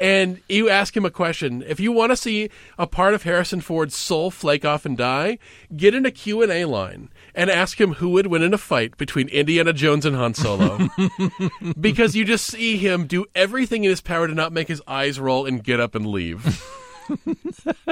and 0.00 0.40
you 0.48 0.68
ask 0.70 0.96
him 0.96 1.04
a 1.04 1.10
question, 1.10 1.62
if 1.66 1.78
you 1.78 1.92
want 1.92 2.10
to 2.12 2.16
see 2.16 2.48
a 2.78 2.86
part 2.86 3.14
of 3.14 3.24
Harrison 3.24 3.60
Ford's 3.60 3.94
soul 3.96 4.30
flake 4.30 4.64
off 4.64 4.84
and 4.86 4.96
die, 4.96 5.38
get 5.76 5.94
in 5.94 6.06
a 6.06 6.10
Q 6.10 6.42
and 6.42 6.50
A 6.50 6.64
line 6.64 7.08
and 7.34 7.50
ask 7.50 7.80
him 7.80 7.94
who 7.94 8.08
would 8.10 8.26
win 8.28 8.42
in 8.42 8.54
a 8.54 8.58
fight 8.58 8.96
between 8.96 9.28
Indiana 9.28 9.72
Jones 9.72 10.06
and 10.06 10.16
Han 10.16 10.34
Solo, 10.34 10.88
because 11.80 12.16
you 12.16 12.24
just 12.24 12.46
see 12.46 12.76
him 12.78 13.06
do 13.06 13.26
everything 13.34 13.84
in 13.84 13.90
his 13.90 14.00
power 14.00 14.26
to 14.26 14.34
not 14.34 14.52
make 14.52 14.68
his 14.68 14.82
eyes 14.86 15.20
roll 15.20 15.46
and 15.46 15.62
get 15.64 15.80
up 15.80 15.94
and 15.94 16.06
leave. 16.06 16.64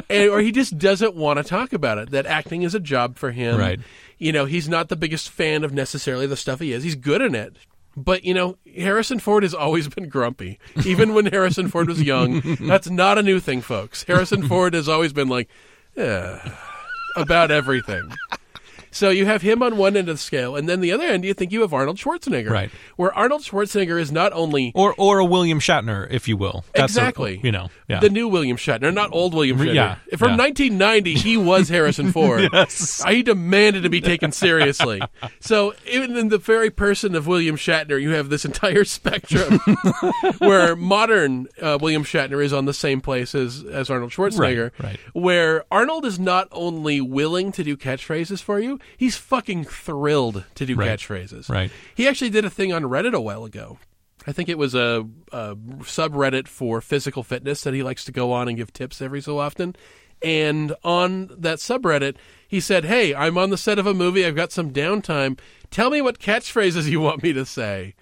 And, 0.09 0.31
or 0.31 0.41
he 0.41 0.53
just 0.53 0.79
doesn't 0.79 1.15
want 1.15 1.39
to 1.39 1.45
talk 1.45 1.73
about 1.73 1.99
it. 1.99 2.11
That 2.11 2.27
acting 2.27 2.63
is 2.63 2.75
a 2.75 2.81
job 2.81 3.17
for 3.17 3.31
him. 3.31 3.59
Right. 3.59 3.81
You 4.19 4.33
know, 4.33 4.45
he's 4.45 4.69
not 4.69 4.89
the 4.89 4.97
biggest 4.97 5.31
fan 5.31 5.65
of 5.65 5.73
necessarily 5.73 6.27
the 6.27 6.37
stuff 6.37 6.61
he 6.61 6.73
is. 6.73 6.85
He's 6.85 6.95
good 6.95 7.23
in 7.23 7.35
it. 7.35 7.57
But, 7.97 8.25
you 8.25 8.35
know, 8.35 8.57
Harrison 8.77 9.19
Ford 9.19 9.43
has 9.43 9.55
always 9.55 9.89
been 9.89 10.09
grumpy. 10.09 10.59
Even 10.87 11.13
when 11.13 11.27
Harrison 11.27 11.69
Ford 11.69 11.89
was 11.89 12.03
young. 12.03 12.41
That's 12.61 12.89
not 12.89 13.19
a 13.19 13.23
new 13.23 13.41
thing, 13.41 13.63
folks. 13.63 14.05
Harrison 14.05 14.47
Ford 14.47 14.75
has 14.75 14.89
always 14.89 15.13
been 15.13 15.29
like, 15.29 15.49
eh, 15.97 16.39
about 17.17 17.51
everything. 17.51 18.13
So 18.91 19.11
you 19.11 19.27
have 19.27 19.43
him 19.43 19.63
on 19.63 19.77
one 19.77 19.97
end 19.97 20.09
of 20.09 20.15
the 20.17 20.19
scale, 20.23 20.57
and 20.57 20.69
then 20.69 20.81
the 20.81 20.93
other 20.93 21.05
end, 21.05 21.25
you 21.25 21.33
think 21.35 21.53
you 21.53 21.61
have 21.63 21.73
Arnold 21.73 21.97
Schwarzenegger, 21.99 22.51
Right. 22.51 22.71
Where 22.97 23.13
Arnold 23.17 23.43
Schwarzenegger 23.43 24.01
is 24.01 24.11
not 24.13 24.33
only 24.33 24.73
Or 24.75 24.95
or 24.99 25.19
a 25.21 25.25
William 25.25 25.61
Shatner, 25.61 26.07
if 26.11 26.27
you 26.29 26.37
will. 26.37 26.65
That's 26.75 26.97
a- 26.97 26.99
exactly, 27.01 27.41
you 27.43 27.53
know. 27.53 27.69
Yeah. 27.89 28.01
the 28.01 28.11
new 28.11 28.29
William 28.29 28.57
Shatner, 28.57 28.93
not 28.93 29.11
old 29.13 29.35
William 29.35 29.59
Shatner. 29.59 29.75
Yeah, 29.75 29.95
From 30.17 30.31
yeah. 30.33 30.37
1990, 30.39 31.15
he 31.15 31.37
was 31.37 31.69
Harrison 31.69 32.13
Ford. 32.13 32.49
Yes. 32.53 33.03
He 33.09 33.23
demanded 33.23 33.83
to 33.85 33.89
be 33.91 34.01
taken 34.01 34.33
seriously. 34.33 35.01
so 35.41 35.75
even 35.89 36.17
in 36.17 36.29
the 36.29 36.39
very 36.39 36.71
person 36.71 37.15
of 37.15 37.27
William 37.27 37.57
Shatner, 37.57 38.01
you 38.01 38.11
have 38.11 38.29
this 38.29 38.45
entire 38.45 38.85
spectrum 38.85 39.59
where 40.39 40.77
modern 40.77 41.49
uh, 41.61 41.79
William 41.81 42.05
Shatner 42.05 42.43
is 42.45 42.53
on 42.53 42.65
the 42.65 42.75
same 42.75 43.01
place 43.01 43.35
as, 43.35 43.63
as 43.65 43.91
Arnold 43.91 44.11
Schwarzenegger. 44.13 44.71
Right, 44.79 44.85
right. 44.85 45.01
Where 45.13 45.65
Arnold 45.71 46.05
is 46.05 46.19
not 46.19 46.49
only 46.53 47.01
willing 47.01 47.53
to 47.53 47.63
do 47.65 47.77
catchphrases 47.77 48.43
for 48.43 48.59
you, 48.61 48.80
he's 48.97 49.17
fucking 49.17 49.65
thrilled 49.65 50.45
to 50.55 50.67
do 50.67 50.75
Right, 50.75 50.89
catchphrases. 50.99 51.49
right. 51.49 51.71
He 51.95 52.07
actually 52.09 52.31
did 52.31 52.45
a 52.45 52.51
thing 52.51 52.73
on 52.73 52.83
Reddit 52.85 53.15
a 53.15 53.21
while 53.21 53.45
ago. 53.45 53.79
I 54.27 54.33
think 54.33 54.49
it 54.51 54.59
was 54.59 54.75
a, 54.75 55.07
a 55.33 55.57
subreddit 55.57 56.47
for 56.47 56.81
physical 56.81 57.23
fitness 57.23 57.63
that 57.63 57.73
he 57.75 57.83
likes 57.83 58.05
to 58.05 58.13
go 58.13 58.33
on 58.33 58.49
and 58.49 58.57
give 58.57 58.73
tips 58.73 59.01
every 59.01 59.23
so 59.23 59.39
often. 59.39 59.75
And 60.23 60.75
on 60.85 61.29
that 61.39 61.59
subreddit, 61.59 62.17
he 62.47 62.61
said, 62.61 62.85
Hey, 62.85 63.15
I'm 63.15 63.39
on 63.39 63.49
the 63.49 63.57
set 63.57 63.79
of 63.79 63.87
a 63.87 63.95
movie. 63.95 64.27
I've 64.27 64.37
got 64.37 64.53
some 64.53 64.71
downtime. 64.73 65.39
Tell 65.71 65.89
me 65.89 66.03
what 66.03 66.19
catchphrases 66.19 66.91
you 66.91 67.01
want 67.01 67.23
me 67.23 67.33
to 67.33 67.47
say. 67.47 67.95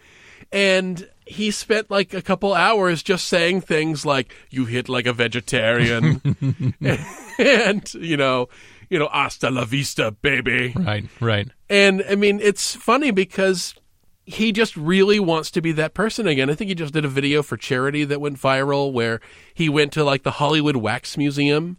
And 0.50 1.08
he 1.26 1.50
spent 1.52 1.90
like 1.90 2.12
a 2.14 2.22
couple 2.22 2.54
hours 2.54 3.02
just 3.04 3.28
saying 3.28 3.60
things 3.60 4.04
like, 4.04 4.34
You 4.50 4.64
hit 4.64 4.88
like 4.88 5.06
a 5.06 5.12
vegetarian. 5.12 6.20
and, 7.38 7.94
you 7.94 8.16
know, 8.16 8.48
you 8.90 8.98
know, 8.98 9.08
hasta 9.12 9.50
la 9.50 9.64
vista, 9.64 10.10
baby. 10.10 10.72
Right, 10.76 11.04
right. 11.20 11.48
And 11.68 12.04
I 12.08 12.14
mean, 12.14 12.40
it's 12.40 12.74
funny 12.74 13.10
because 13.10 13.74
he 14.24 14.52
just 14.52 14.76
really 14.76 15.18
wants 15.18 15.50
to 15.52 15.62
be 15.62 15.72
that 15.72 15.94
person 15.94 16.26
again. 16.26 16.50
I 16.50 16.54
think 16.54 16.68
he 16.68 16.74
just 16.74 16.92
did 16.92 17.04
a 17.04 17.08
video 17.08 17.42
for 17.42 17.56
charity 17.56 18.04
that 18.04 18.20
went 18.20 18.38
viral 18.38 18.92
where 18.92 19.20
he 19.54 19.68
went 19.68 19.92
to 19.92 20.04
like 20.04 20.22
the 20.22 20.32
Hollywood 20.32 20.76
Wax 20.76 21.16
Museum 21.16 21.76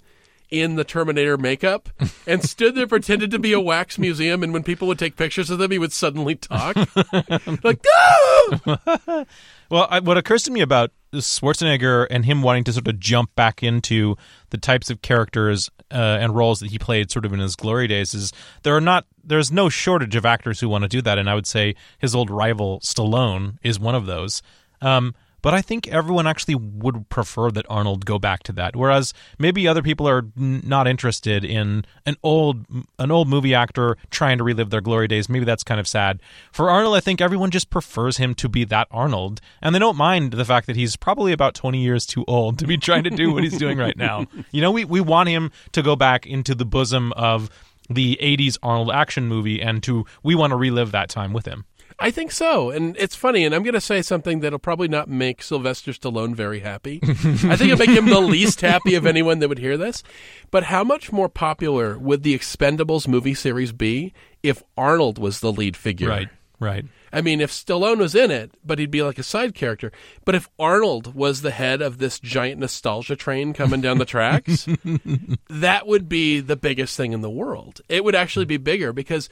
in 0.49 0.75
the 0.75 0.83
Terminator 0.83 1.37
makeup 1.37 1.89
and 2.27 2.43
stood 2.43 2.73
there 2.73 2.87
pretended 2.87 3.29
to 3.31 3.37
be 3.37 3.53
a 3.53 3.59
wax 3.59 3.99
museum 3.99 4.41
and 4.41 4.51
when 4.51 4.63
people 4.63 4.87
would 4.87 4.97
take 4.97 5.15
pictures 5.15 5.51
of 5.51 5.61
him 5.61 5.69
he 5.69 5.77
would 5.77 5.93
suddenly 5.93 6.33
talk 6.33 6.75
like 7.63 7.85
no 7.85 9.25
Well, 9.69 9.87
I, 9.89 9.99
what 9.99 10.17
occurs 10.17 10.43
to 10.43 10.51
me 10.51 10.61
about 10.61 10.91
Schwarzenegger 11.13 12.07
and 12.09 12.25
him 12.25 12.41
wanting 12.41 12.63
to 12.65 12.73
sort 12.73 12.87
of 12.87 12.99
jump 12.99 13.35
back 13.35 13.61
into 13.61 14.17
the 14.49 14.57
types 14.57 14.89
of 14.89 15.01
characters 15.01 15.69
uh, 15.91 16.17
and 16.21 16.35
roles 16.35 16.59
that 16.59 16.69
he 16.71 16.79
played 16.79 17.11
sort 17.11 17.25
of 17.25 17.33
in 17.33 17.39
his 17.39 17.55
glory 17.55 17.87
days 17.87 18.13
is 18.13 18.31
there 18.63 18.75
are 18.75 18.81
not 18.81 19.05
there's 19.23 19.51
no 19.51 19.69
shortage 19.69 20.15
of 20.15 20.25
actors 20.25 20.59
who 20.59 20.69
want 20.69 20.83
to 20.83 20.87
do 20.87 21.01
that, 21.01 21.17
and 21.17 21.29
I 21.29 21.35
would 21.35 21.47
say 21.47 21.75
his 21.97 22.15
old 22.15 22.29
rival 22.29 22.79
Stallone 22.81 23.57
is 23.63 23.79
one 23.79 23.95
of 23.95 24.05
those. 24.05 24.41
Um, 24.81 25.15
but 25.41 25.53
I 25.53 25.61
think 25.61 25.87
everyone 25.87 26.27
actually 26.27 26.55
would 26.55 27.09
prefer 27.09 27.51
that 27.51 27.65
Arnold 27.69 28.05
go 28.05 28.19
back 28.19 28.43
to 28.43 28.51
that. 28.53 28.75
Whereas 28.75 29.13
maybe 29.37 29.67
other 29.67 29.81
people 29.81 30.07
are 30.07 30.25
n- 30.37 30.61
not 30.65 30.87
interested 30.87 31.43
in 31.43 31.85
an 32.05 32.15
old 32.23 32.65
an 32.97 33.11
old 33.11 33.27
movie 33.27 33.53
actor 33.53 33.97
trying 34.11 34.37
to 34.37 34.43
relive 34.43 34.69
their 34.69 34.81
glory 34.81 35.07
days. 35.07 35.29
Maybe 35.29 35.45
that's 35.45 35.63
kind 35.63 35.79
of 35.79 35.87
sad. 35.87 36.21
For 36.51 36.69
Arnold, 36.69 36.95
I 36.95 36.99
think 36.99 37.21
everyone 37.21 37.51
just 37.51 37.69
prefers 37.69 38.17
him 38.17 38.35
to 38.35 38.49
be 38.49 38.63
that 38.65 38.87
Arnold, 38.91 39.41
and 39.61 39.73
they 39.73 39.79
don't 39.79 39.97
mind 39.97 40.33
the 40.33 40.45
fact 40.45 40.67
that 40.67 40.75
he's 40.75 40.95
probably 40.95 41.31
about 41.31 41.53
twenty 41.55 41.81
years 41.81 42.05
too 42.05 42.25
old 42.27 42.59
to 42.59 42.67
be 42.67 42.77
trying 42.77 43.03
to 43.03 43.09
do 43.09 43.31
what 43.33 43.43
he's 43.43 43.57
doing 43.57 43.77
right 43.77 43.97
now. 43.97 44.25
You 44.51 44.61
know, 44.61 44.71
we 44.71 44.83
we 44.85 44.99
want 45.01 45.29
him 45.29 45.51
to 45.73 45.81
go 45.81 45.95
back 45.95 46.25
into 46.25 46.55
the 46.55 46.65
bosom 46.65 47.13
of 47.13 47.49
the 47.89 48.17
80s 48.21 48.57
Arnold 48.63 48.91
action 48.91 49.27
movie 49.27 49.61
and 49.61 49.81
to 49.83 50.05
we 50.23 50.35
want 50.35 50.51
to 50.51 50.55
relive 50.55 50.91
that 50.91 51.09
time 51.09 51.33
with 51.33 51.45
him. 51.45 51.65
I 51.99 52.11
think 52.11 52.31
so. 52.31 52.69
And 52.69 52.95
it's 52.97 53.15
funny, 53.15 53.43
and 53.43 53.53
I'm 53.53 53.63
going 53.63 53.73
to 53.73 53.81
say 53.81 54.01
something 54.01 54.39
that'll 54.39 54.59
probably 54.59 54.87
not 54.87 55.09
make 55.09 55.43
Sylvester 55.43 55.91
Stallone 55.91 56.33
very 56.33 56.61
happy. 56.61 56.99
I 57.03 57.55
think 57.55 57.71
it'll 57.71 57.77
make 57.77 57.89
him 57.89 58.05
the 58.05 58.21
least 58.21 58.61
happy 58.61 58.95
of 58.95 59.05
anyone 59.05 59.39
that 59.39 59.49
would 59.49 59.59
hear 59.59 59.77
this. 59.77 60.01
But 60.49 60.65
how 60.65 60.83
much 60.83 61.11
more 61.11 61.27
popular 61.29 61.97
would 61.97 62.23
the 62.23 62.37
Expendables 62.37 63.07
movie 63.07 63.33
series 63.33 63.71
be 63.71 64.13
if 64.41 64.63
Arnold 64.77 65.17
was 65.17 65.41
the 65.41 65.51
lead 65.51 65.75
figure? 65.75 66.07
Right. 66.09 66.29
Right. 66.59 66.85
I 67.13 67.21
mean, 67.21 67.39
if 67.39 67.51
Stallone 67.51 67.99
was 67.99 68.15
in 68.15 68.31
it, 68.31 68.51
but 68.65 68.79
he'd 68.79 68.91
be 68.91 69.01
like 69.01 69.17
a 69.17 69.23
side 69.23 69.55
character. 69.55 69.91
But 70.25 70.35
if 70.35 70.49
Arnold 70.59 71.15
was 71.15 71.41
the 71.41 71.51
head 71.51 71.81
of 71.81 71.97
this 71.97 72.19
giant 72.19 72.59
nostalgia 72.59 73.15
train 73.15 73.53
coming 73.53 73.79
down 73.81 73.97
the 73.97 74.05
tracks, 74.05 74.67
that 75.49 75.87
would 75.87 76.09
be 76.09 76.41
the 76.41 76.57
biggest 76.57 76.97
thing 76.97 77.13
in 77.13 77.21
the 77.21 77.29
world. 77.29 77.79
It 77.87 78.03
would 78.03 78.15
actually 78.15 78.45
be 78.45 78.57
bigger 78.57 78.91
because 78.91 79.29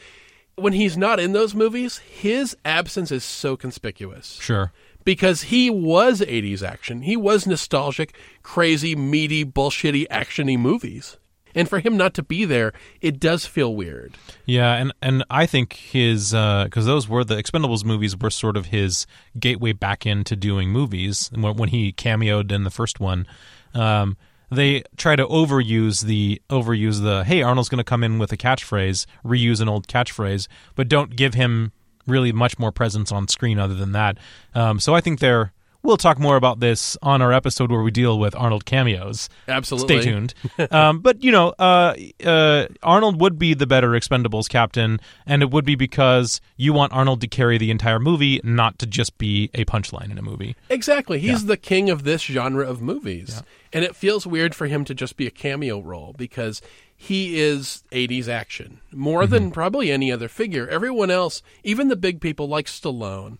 when 0.57 0.73
he's 0.73 0.97
not 0.97 1.19
in 1.19 1.31
those 1.33 1.55
movies, 1.55 1.97
his 1.99 2.57
absence 2.65 3.11
is 3.11 3.23
so 3.23 3.55
conspicuous 3.55 4.37
Sure. 4.41 4.71
because 5.03 5.43
he 5.43 5.69
was 5.69 6.21
80s 6.21 6.61
action. 6.61 7.03
He 7.03 7.15
was 7.15 7.45
nostalgic, 7.47 8.15
crazy, 8.43 8.95
meaty, 8.95 9.45
bullshitty, 9.45 10.07
actiony 10.09 10.57
movies. 10.57 11.17
And 11.55 11.67
for 11.67 11.79
him 11.79 11.97
not 11.97 12.13
to 12.15 12.23
be 12.23 12.45
there, 12.45 12.71
it 13.01 13.19
does 13.19 13.47
feel 13.47 13.73
weird. 13.73 14.15
Yeah, 14.45 14.73
and 14.73 14.93
and 15.01 15.23
I 15.29 15.47
think 15.47 15.73
his 15.73 16.31
because 16.31 16.85
those 16.85 17.07
were 17.09 17.23
the 17.23 17.35
Expendables 17.35 17.83
movies 17.83 18.15
were 18.15 18.29
sort 18.29 18.57
of 18.57 18.67
his 18.67 19.07
gateway 19.39 19.71
back 19.73 20.05
into 20.05 20.35
doing 20.35 20.69
movies. 20.69 21.31
When, 21.33 21.55
when 21.55 21.69
he 21.69 21.93
cameoed 21.93 22.51
in 22.51 22.63
the 22.63 22.69
first 22.69 22.99
one, 22.99 23.25
um, 23.73 24.17
they 24.49 24.83
try 24.95 25.15
to 25.15 25.25
overuse 25.25 26.03
the 26.03 26.41
overuse 26.49 27.01
the 27.01 27.23
hey 27.23 27.41
Arnold's 27.41 27.69
going 27.69 27.77
to 27.77 27.83
come 27.83 28.03
in 28.03 28.19
with 28.19 28.31
a 28.31 28.37
catchphrase, 28.37 29.05
reuse 29.25 29.61
an 29.61 29.69
old 29.69 29.87
catchphrase, 29.87 30.47
but 30.75 30.87
don't 30.87 31.15
give 31.15 31.33
him 31.33 31.71
really 32.05 32.31
much 32.31 32.57
more 32.57 32.71
presence 32.71 33.11
on 33.11 33.27
screen 33.27 33.59
other 33.59 33.75
than 33.75 33.91
that. 33.91 34.17
Um, 34.55 34.79
so 34.79 34.95
I 34.95 35.01
think 35.01 35.19
they're. 35.19 35.53
We'll 35.83 35.97
talk 35.97 36.19
more 36.19 36.35
about 36.35 36.59
this 36.59 36.97
on 37.01 37.21
our 37.21 37.31
episode 37.31 37.71
where 37.71 37.81
we 37.81 37.91
deal 37.91 38.19
with 38.19 38.35
Arnold 38.35 38.65
cameos. 38.65 39.29
Absolutely. 39.47 40.01
Stay 40.01 40.11
tuned. 40.11 40.33
um, 40.71 40.99
but 40.99 41.23
you 41.23 41.31
know, 41.31 41.49
uh, 41.59 41.95
uh, 42.25 42.67
Arnold 42.83 43.21
would 43.21 43.39
be 43.39 43.53
the 43.53 43.67
better 43.67 43.91
Expendables 43.91 44.49
captain, 44.49 44.99
and 45.25 45.41
it 45.41 45.51
would 45.51 45.65
be 45.65 45.75
because 45.75 46.41
you 46.57 46.73
want 46.73 46.91
Arnold 46.93 47.21
to 47.21 47.27
carry 47.27 47.57
the 47.57 47.71
entire 47.71 47.99
movie, 47.99 48.41
not 48.43 48.79
to 48.79 48.85
just 48.85 49.17
be 49.17 49.49
a 49.53 49.65
punchline 49.65 50.11
in 50.11 50.17
a 50.17 50.21
movie. 50.21 50.55
Exactly. 50.69 51.19
He's 51.19 51.45
the 51.45 51.57
king 51.57 51.89
of 51.89 52.03
this 52.03 52.21
genre 52.23 52.67
of 52.67 52.81
movies. 52.81 53.43
And 53.73 53.83
it 53.83 53.95
feels 53.95 54.25
weird 54.25 54.55
for 54.55 54.67
him 54.67 54.85
to 54.85 54.93
just 54.93 55.17
be 55.17 55.27
a 55.27 55.31
cameo 55.31 55.81
role 55.81 56.15
because 56.17 56.61
he 56.95 57.39
is 57.39 57.83
80s 57.91 58.27
action 58.27 58.79
more 58.91 59.27
than 59.27 59.51
probably 59.51 59.91
any 59.91 60.11
other 60.11 60.27
figure. 60.27 60.67
Everyone 60.67 61.11
else, 61.11 61.43
even 61.63 61.89
the 61.89 61.95
big 61.95 62.19
people 62.21 62.47
like 62.47 62.65
Stallone, 62.65 63.39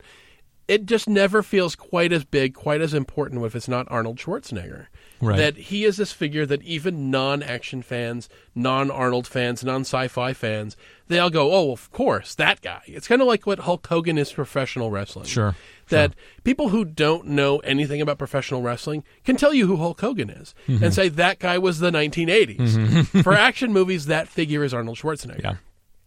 it 0.67 0.85
just 0.85 1.07
never 1.07 1.41
feels 1.41 1.75
quite 1.75 2.11
as 2.11 2.23
big, 2.25 2.53
quite 2.53 2.81
as 2.81 2.93
important 2.93 3.43
if 3.45 3.55
it's 3.55 3.67
not 3.67 3.87
Arnold 3.89 4.17
Schwarzenegger. 4.17 4.87
Right. 5.19 5.37
That 5.37 5.57
he 5.57 5.83
is 5.83 5.97
this 5.97 6.11
figure 6.13 6.45
that 6.45 6.61
even 6.61 7.09
non 7.09 7.41
action 7.41 7.81
fans, 7.81 8.29
non 8.53 8.91
Arnold 8.91 9.25
fans, 9.25 9.63
non 9.63 9.81
sci 9.81 10.07
fi 10.09 10.33
fans, 10.33 10.77
they 11.07 11.17
all 11.17 11.31
go, 11.31 11.51
oh, 11.53 11.71
of 11.71 11.89
course, 11.91 12.35
that 12.35 12.61
guy. 12.61 12.81
It's 12.85 13.07
kind 13.07 13.21
of 13.21 13.27
like 13.27 13.47
what 13.47 13.59
Hulk 13.59 13.87
Hogan 13.87 14.17
is 14.19 14.31
professional 14.31 14.91
wrestling 14.91 15.25
Sure. 15.25 15.55
that 15.89 16.13
people 16.43 16.69
who 16.69 16.85
don't 16.85 17.25
know 17.27 17.57
anything 17.59 17.99
about 17.99 18.19
professional 18.19 18.61
wrestling 18.61 19.03
can 19.23 19.37
tell 19.37 19.55
you 19.55 19.65
who 19.65 19.77
Hulk 19.77 19.99
Hogan 20.01 20.29
is 20.29 20.53
Mm-hmm. 20.67 20.83
and 20.83 20.93
say 20.93 21.09
that 21.09 21.39
guy 21.39 21.57
was 21.57 21.79
the 21.79 21.89
1980s. 21.89 23.23
For 23.23 23.33
action 23.33 23.73
movies, 23.73 24.05
that 24.07 24.27
figure 24.27 24.63
is 24.63 24.71
Arnold 24.73 24.97
Schwarzenegger. 24.97 25.41
Yeah. 25.43 25.55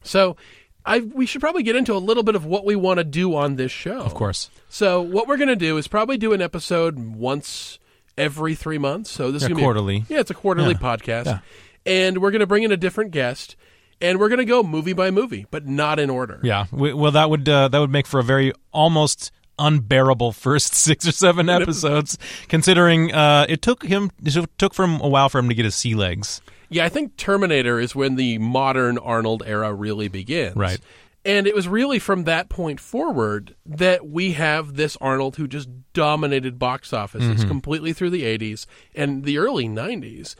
So 0.02 0.36
I 0.84 1.00
we 1.00 1.26
should 1.26 1.40
probably 1.40 1.62
get 1.62 1.76
into 1.76 1.94
a 1.94 1.98
little 1.98 2.22
bit 2.22 2.34
of 2.34 2.44
what 2.44 2.64
we 2.64 2.76
want 2.76 2.98
to 2.98 3.04
do 3.04 3.34
on 3.36 3.56
this 3.56 3.70
show. 3.72 4.00
Of 4.00 4.14
course. 4.14 4.50
So 4.68 5.00
what 5.02 5.26
we're 5.28 5.36
going 5.36 5.48
to 5.48 5.56
do 5.56 5.76
is 5.76 5.88
probably 5.88 6.16
do 6.18 6.32
an 6.32 6.40
episode 6.42 6.98
once 6.98 7.78
every 8.18 8.54
three 8.54 8.78
months. 8.78 9.10
So 9.10 9.30
this 9.30 9.42
Yeah, 9.42 9.46
is 9.48 9.52
gonna 9.54 9.62
quarterly. 9.62 10.00
Be, 10.00 10.14
yeah, 10.14 10.20
it's 10.20 10.30
a 10.30 10.34
quarterly 10.34 10.72
Yeah. 10.80 10.96
podcast, 10.96 11.24
Yeah. 11.26 11.38
and 11.86 12.18
we're 12.18 12.30
going 12.30 12.40
to 12.40 12.46
bring 12.46 12.62
in 12.62 12.72
a 12.72 12.76
different 12.76 13.10
guest, 13.12 13.56
and 14.00 14.18
we're 14.18 14.28
going 14.28 14.38
to 14.40 14.44
go 14.44 14.62
movie 14.62 14.92
by 14.92 15.10
movie, 15.10 15.46
but 15.50 15.66
not 15.66 15.98
in 15.98 16.08
order. 16.10 16.40
Yeah. 16.42 16.66
We, 16.72 16.92
well, 16.92 17.12
that 17.12 17.30
would 17.30 17.48
uh, 17.48 17.68
that 17.68 17.78
would 17.78 17.90
make 17.90 18.06
for 18.06 18.20
a 18.20 18.24
very 18.24 18.52
almost 18.72 19.30
unbearable 19.58 20.32
first 20.32 20.74
six 20.86 21.06
or 21.06 21.12
seven 21.12 21.48
episodes, 21.50 22.16
considering 22.48 23.12
uh, 23.12 23.44
it 23.48 23.60
took 23.62 23.84
him 23.84 24.10
it 24.24 24.34
took 24.58 24.74
for 24.74 24.84
him 24.84 25.00
a 25.00 25.08
while 25.08 25.28
for 25.28 25.38
him 25.38 25.48
to 25.48 25.54
get 25.54 25.64
his 25.66 25.74
sea 25.74 25.94
legs. 25.94 26.40
Yeah, 26.70 26.84
I 26.84 26.88
think 26.88 27.16
Terminator 27.16 27.78
is 27.78 27.94
when 27.94 28.14
the 28.14 28.38
modern 28.38 28.96
Arnold 28.96 29.42
era 29.44 29.74
really 29.74 30.08
begins. 30.08 30.56
Right. 30.56 30.80
And 31.24 31.46
it 31.46 31.54
was 31.54 31.68
really 31.68 31.98
from 31.98 32.24
that 32.24 32.48
point 32.48 32.80
forward 32.80 33.54
that 33.66 34.08
we 34.08 34.32
have 34.32 34.76
this 34.76 34.96
Arnold 35.00 35.36
who 35.36 35.46
just 35.46 35.68
dominated 35.92 36.58
box 36.58 36.92
offices 36.94 37.40
mm-hmm. 37.40 37.48
completely 37.48 37.92
through 37.92 38.10
the 38.10 38.22
80s 38.22 38.64
and 38.94 39.24
the 39.24 39.36
early 39.36 39.68
90s. 39.68 40.34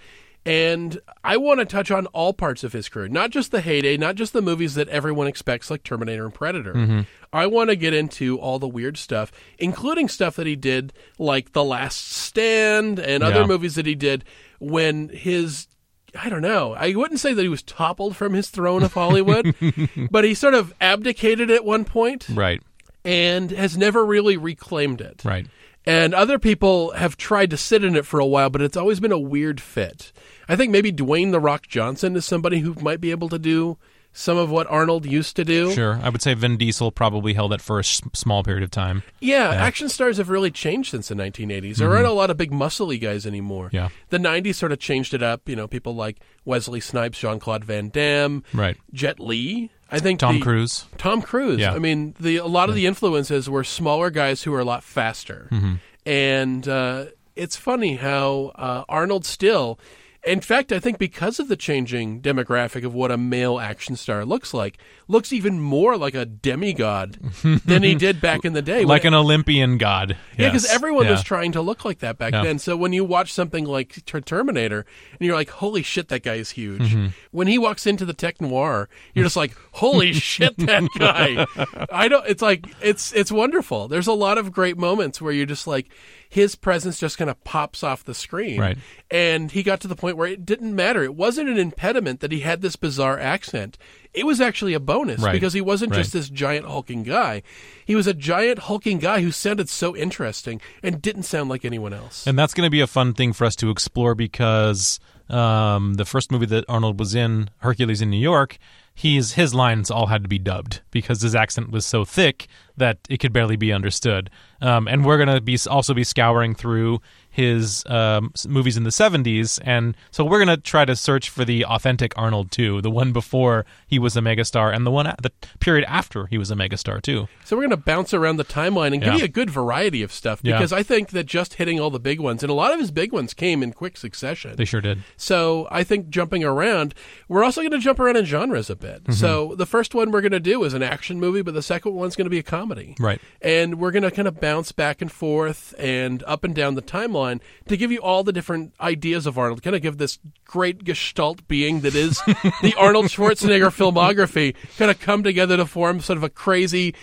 And 0.47 0.99
I 1.23 1.37
want 1.37 1.61
to 1.61 1.67
touch 1.67 1.91
on 1.91 2.07
all 2.07 2.33
parts 2.33 2.65
of 2.65 2.73
his 2.73 2.89
career, 2.89 3.09
not 3.09 3.29
just 3.29 3.51
the 3.51 3.61
heyday, 3.61 3.99
not 3.99 4.15
just 4.15 4.33
the 4.33 4.41
movies 4.41 4.75
that 4.75 4.89
everyone 4.89 5.27
expects, 5.27 5.71
like 5.71 5.83
Terminator 5.83 6.25
and 6.25 6.33
Predator. 6.33 6.73
Mm-hmm. 6.73 7.01
I 7.31 7.47
want 7.47 7.69
to 7.69 7.77
get 7.77 7.93
into 7.93 8.39
all 8.39 8.59
the 8.59 8.67
weird 8.67 8.97
stuff, 8.97 9.31
including 9.59 10.09
stuff 10.09 10.37
that 10.37 10.47
he 10.47 10.57
did, 10.57 10.95
like 11.19 11.53
The 11.53 11.63
Last 11.63 12.11
Stand 12.11 12.99
and 12.99 13.23
other 13.23 13.41
Yeah. 13.41 13.47
movies 13.47 13.75
that 13.75 13.85
he 13.85 13.95
did 13.95 14.25
when 14.61 15.11
his 15.11 15.67
I 16.15 16.29
don't 16.29 16.43
know. 16.43 16.75
I 16.75 16.95
wouldn't 16.95 17.21
say 17.21 17.33
that 17.35 17.43
he 17.43 17.49
was 17.49 17.63
toppled 17.63 18.17
from 18.17 18.33
his 18.35 18.49
throne 18.51 18.83
of 18.83 18.93
Hollywood, 18.95 19.55
but 20.11 20.25
he 20.25 20.35
sort 20.35 20.55
of 20.55 20.73
abdicated 20.81 21.51
at 21.51 21.65
one 21.65 21.85
point 21.85 22.27
Right. 22.31 22.63
and 23.05 23.51
has 23.51 23.77
never 23.77 24.05
really 24.05 24.37
reclaimed 24.37 25.01
it. 25.01 25.23
Right. 25.25 25.47
And 25.87 26.15
other 26.15 26.39
people 26.39 26.91
have 26.93 27.17
tried 27.17 27.51
to 27.51 27.57
sit 27.57 27.83
in 27.83 27.97
it 27.97 28.05
for 28.05 28.21
a 28.21 28.27
while, 28.27 28.51
but 28.51 28.61
it's 28.61 28.77
always 28.77 29.01
been 29.01 29.13
a 29.13 29.19
weird 29.19 29.61
fit. 29.61 30.13
I 30.49 30.55
think 30.57 30.71
maybe 30.71 30.93
Dwayne 30.93 31.31
the 31.33 31.41
Rock 31.41 31.67
Johnson 31.69 32.17
is 32.17 32.27
somebody 32.27 32.59
who 32.61 32.75
might 32.81 33.01
be 33.01 33.11
able 33.13 33.29
to 33.31 33.39
do 33.39 33.79
some 34.13 34.37
of 34.37 34.51
what 34.51 34.67
Arnold 34.69 35.07
used 35.07 35.37
to 35.37 35.45
do. 35.45 35.73
Sure. 35.73 36.01
I 36.03 36.09
would 36.09 36.21
say 36.21 36.35
Vin 36.35 36.57
Diesel 36.57 36.91
probably 36.91 37.35
held 37.35 37.53
it 37.53 37.61
for 37.61 37.77
a 37.79 37.83
s- 37.85 38.03
small 38.13 38.43
period 38.43 38.63
of 38.65 38.71
time. 38.71 39.03
Yeah, 39.21 39.49
action 39.51 39.89
stars 39.89 40.17
have 40.19 40.29
really 40.31 40.51
changed 40.51 40.91
since 40.91 41.09
the 41.09 41.15
1980s. 41.15 41.77
There 41.77 41.91
aren't 41.95 42.07
a 42.07 42.13
lot 42.13 42.29
of 42.31 42.37
big 42.37 42.51
muscly 42.51 43.01
guys 43.01 43.25
anymore. 43.27 43.67
Mm-hmm. 43.67 43.77
Yeah. 43.77 43.89
The 44.09 44.19
90s 44.19 44.57
sort 44.57 44.73
of 44.73 44.79
changed 44.81 45.15
it 45.15 45.23
up. 45.23 45.49
You 45.49 45.55
know, 45.57 45.69
people 45.69 45.95
like 45.95 46.19
Wesley 46.45 46.81
Snipes, 46.81 47.19
Jean 47.21 47.39
Claude 47.39 47.65
Van 47.65 47.89
Damme, 47.89 48.43
Right. 48.53 48.77
Jet 48.93 49.21
Li. 49.21 49.71
I 49.93 49.99
think 50.01 50.19
Tom 50.21 50.37
the- 50.37 50.41
Cruise. 50.43 50.87
Tom 50.99 51.23
Cruise. 51.23 51.61
Yeah. 51.61 51.73
I 51.73 51.79
mean, 51.79 52.15
the 52.19 52.37
a 52.39 52.47
lot 52.47 52.69
of 52.69 52.75
the 52.75 52.87
influences 52.87 53.49
were 53.49 53.65
smaller 53.65 54.11
guys 54.11 54.43
who 54.43 54.51
were 54.51 54.61
a 54.61 54.65
lot 54.65 54.83
faster. 54.85 55.49
Mm-hmm. 55.51 55.75
And 56.07 56.67
uh, 56.69 57.07
it's 57.37 57.57
funny 57.57 57.97
how 57.97 58.53
uh, 58.57 58.85
Arnold 58.89 59.25
still, 59.25 59.79
in 60.25 60.41
fact, 60.41 60.71
I 60.73 60.79
think 60.79 60.99
because 60.99 61.39
of 61.41 61.49
the 61.49 61.57
changing 61.57 62.21
demographic 62.21 62.85
of 62.85 62.93
what 62.95 63.11
a 63.11 63.17
male 63.17 63.59
action 63.59 63.97
star 63.97 64.25
looks 64.25 64.53
like, 64.53 64.79
looks 65.09 65.33
even 65.33 65.59
more 65.61 65.97
like 65.97 66.15
a 66.15 66.25
demigod 66.27 67.19
than 67.65 67.83
he 67.83 67.95
did 67.95 68.21
back 68.21 68.45
in 68.45 68.53
the 68.53 68.63
day. 68.63 68.85
Like 68.91 69.05
When- 69.05 69.15
an 69.15 69.19
Olympian 69.21 69.79
god. 69.79 70.17
yeah, 70.37 70.49
because 70.49 70.65
Yes. 70.65 70.75
everyone 70.75 71.05
Yeah. 71.07 71.13
was 71.13 71.23
trying 71.23 71.53
to 71.53 71.61
look 71.63 71.85
like 71.85 72.01
that 72.01 72.19
back 72.19 72.33
Yeah. 72.33 72.43
then. 72.43 72.59
So 72.59 72.77
when 72.77 72.93
you 72.93 73.05
watch 73.05 73.33
something 73.33 73.65
like 73.65 74.05
Terminator, 74.05 74.85
and 75.19 75.27
you're 75.27 75.35
like, 75.37 75.51
"Holy 75.51 75.83
shit, 75.83 76.09
that 76.09 76.23
guy 76.23 76.35
is 76.35 76.51
huge!" 76.51 76.83
Mm-hmm. 76.83 77.07
When 77.31 77.47
he 77.47 77.59
walks 77.59 77.87
into 77.87 78.05
the 78.05 78.15
tech 78.15 78.41
noir, 78.41 78.89
you're 79.15 79.25
just 79.25 79.37
like, 79.37 79.55
"Holy 79.73 80.13
shit, 80.31 80.57
that 80.59 80.89
guy!" 80.99 81.47
I 81.91 82.09
don't. 82.09 82.27
It's 82.29 82.43
like 82.43 82.67
it's 82.83 83.13
it's 83.13 83.33
wonderful. 83.33 83.89
There's 83.89 84.07
a 84.07 84.13
lot 84.13 84.39
of 84.39 84.53
great 84.53 84.77
moments 84.77 85.21
where 85.21 85.33
you're 85.33 85.47
just 85.47 85.67
like, 85.67 85.91
his 86.29 86.55
presence 86.55 86.99
just 86.99 87.19
kind 87.19 87.31
of 87.31 87.43
pops 87.45 87.83
off 87.83 88.05
the 88.05 88.15
screen, 88.15 88.61
Right. 88.61 88.79
And 89.11 89.51
he 89.51 89.63
got 89.65 89.81
to 89.81 89.89
the 89.89 89.97
point 89.97 90.10
point 90.11 90.19
where 90.19 90.29
it 90.29 90.45
didn't 90.45 90.75
matter. 90.75 91.03
It 91.03 91.15
wasn't 91.15 91.49
an 91.49 91.59
impediment 91.59 92.21
that 92.21 92.33
he 92.33 92.41
had 92.41 92.61
this 92.63 92.77
bizarre 92.77 93.19
accent. 93.19 93.79
It 94.13 94.27
was 94.27 94.41
actually 94.41 94.75
a 94.75 94.81
bonus 94.81 95.21
Right. 95.23 95.33
because 95.33 95.53
he 95.53 95.61
wasn't 95.61 95.93
just 95.93 96.13
this 96.13 96.29
giant 96.29 96.67
hulking 96.67 97.05
guy. 97.05 97.43
He 97.85 97.95
was 97.95 98.07
a 98.07 98.15
giant 98.15 98.61
hulking 98.61 98.99
guy 98.99 99.21
who 99.23 99.31
sounded 99.31 99.69
so 99.69 99.97
interesting 99.97 100.61
and 100.83 101.01
didn't 101.01 101.23
sound 101.25 101.49
like 101.49 101.65
anyone 101.65 101.93
else. 101.93 102.27
And 102.27 102.37
that's 102.39 102.53
going 102.55 102.67
to 102.67 102.71
be 102.71 102.81
a 102.81 102.87
fun 102.89 103.15
thing 103.15 103.33
for 103.33 103.45
us 103.45 103.55
to 103.57 103.71
explore 103.71 104.15
because 104.17 104.99
um, 105.29 105.95
the 105.95 106.05
first 106.05 106.33
movie 106.33 106.47
that 106.47 106.65
Arnold 106.69 106.99
was 106.99 107.15
in, 107.15 107.51
Hercules 107.59 108.03
in 108.03 108.11
New 108.11 108.17
York, 108.19 108.59
he's 108.95 109.35
his 109.35 109.55
lines 109.55 109.91
all 109.93 110.07
had 110.07 110.23
to 110.25 110.29
be 110.29 110.41
dubbed 110.41 110.81
because 110.91 111.23
his 111.23 111.35
accent 111.37 111.71
was 111.71 111.87
so 111.87 112.05
thick 112.05 112.49
that 112.81 112.99
it 113.09 113.19
could 113.19 113.33
barely 113.33 113.57
be 113.57 113.73
understood. 113.73 114.29
Um, 114.61 114.89
and 114.89 115.05
we're 115.07 115.17
going 115.17 115.35
to 115.35 115.41
be 115.41 115.57
also 115.69 115.95
be 115.95 116.05
scouring 116.05 116.55
through 116.55 117.01
his 117.33 117.85
um, 117.87 118.33
movies 118.49 118.77
in 118.77 118.83
the 118.83 118.91
70s 118.91 119.61
and 119.65 119.97
so 120.11 120.25
we're 120.25 120.45
going 120.45 120.49
to 120.49 120.57
try 120.57 120.85
to 120.85 120.97
search 120.97 121.31
for 121.31 121.45
the 121.45 121.65
authentic 121.65 122.13
Arnold 122.19 122.51
too, 122.51 122.83
the 122.83 122.91
one 122.91 123.13
before 123.13 123.65
he 123.87 124.01
was 124.01 124.17
a 124.17 124.21
megastar 124.21 124.75
and 124.75 124.85
the 124.85 124.91
one 124.91 125.07
the 125.23 125.31
period 125.61 125.85
after 125.89 126.27
he 126.27 126.37
was 126.37 126.51
a 126.51 126.57
megastar 126.57 127.01
too. 127.01 127.29
So 127.45 127.55
we're 127.57 127.63
going 127.63 127.71
to 127.71 127.77
bounce 127.77 128.13
around 128.13 128.37
the 128.39 128.45
timeline 128.45 128.93
and 128.93 129.01
give 129.01 129.13
Yeah. 129.15 129.19
you 129.21 129.25
a 129.27 129.29
good 129.29 129.49
variety 129.49 130.03
of 130.03 130.13
stuff 130.13 130.41
Yeah. 130.43 130.57
because 130.59 130.73
I 130.73 130.83
think 130.83 131.11
that 131.11 131.25
just 131.27 131.55
hitting 131.55 131.79
all 131.79 131.91
the 131.91 132.01
big 132.01 132.19
ones 132.19 132.43
and 132.43 132.51
a 132.51 132.55
lot 132.55 132.73
of 132.75 132.81
his 132.81 132.91
big 132.91 133.13
ones 133.13 133.33
came 133.33 133.63
in 133.63 133.73
quick 133.73 133.97
succession. 133.97 134.57
They 134.57 134.65
sure 134.65 134.81
did. 134.81 135.05
So 135.17 135.69
I 135.71 135.85
think 135.85 136.09
jumping 136.11 136.43
around, 136.43 136.95
we're 137.29 137.45
also 137.45 137.61
going 137.61 137.71
to 137.73 137.79
jump 137.79 138.01
around 138.01 138.17
in 138.17 138.25
genres 138.25 138.69
a 138.71 138.77
bit. 138.77 139.05
Mm-hmm. 139.05 139.13
So 139.13 139.55
the 139.55 139.67
first 139.67 139.95
one 139.95 140.11
we're 140.11 140.21
going 140.21 140.33
to 140.33 140.41
do 140.41 140.65
is 140.65 140.75
an 140.75 140.83
action 140.83 141.21
movie, 141.21 141.43
but 141.43 141.55
the 141.55 141.63
second 141.63 141.95
one's 141.95 142.17
going 142.17 142.27
to 142.27 142.31
be 142.31 142.39
a 142.41 142.43
comedy. 142.43 142.70
Right. 142.99 143.21
And 143.41 143.79
we're 143.79 143.91
going 143.91 144.03
to 144.03 144.11
kind 144.11 144.29
of 144.29 144.41
bounce 144.41 144.73
back 144.73 145.01
and 145.01 145.11
forth 145.11 145.75
and 145.79 146.23
up 146.25 146.45
and 146.45 146.55
down 146.55 146.75
the 146.75 146.83
timeline 146.83 147.41
to 147.69 147.77
give 147.77 147.91
you 147.93 147.99
all 147.99 148.25
the 148.25 148.33
different 148.33 148.75
ideas 148.81 149.27
of 149.27 149.39
Arnold, 149.39 149.63
kind 149.63 149.77
of 149.77 149.83
give 149.83 149.99
this 149.99 150.19
great 150.45 150.85
gestalt 150.85 151.47
being 151.49 151.81
that 151.81 151.95
is 151.95 152.21
the 152.63 152.75
Arnold 152.79 153.07
Schwarzenegger 153.07 153.71
filmography 153.71 154.55
kind 154.77 154.91
of 154.91 155.01
come 155.01 155.23
together 155.23 155.57
to 155.57 155.67
form 155.67 156.01
sort 156.01 156.17
of 156.17 156.25
a 156.25 156.29
crazy 156.29 156.95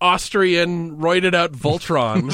Austrian 0.00 0.98
roided 0.98 1.34
out 1.34 1.52
Voltron. 1.52 2.30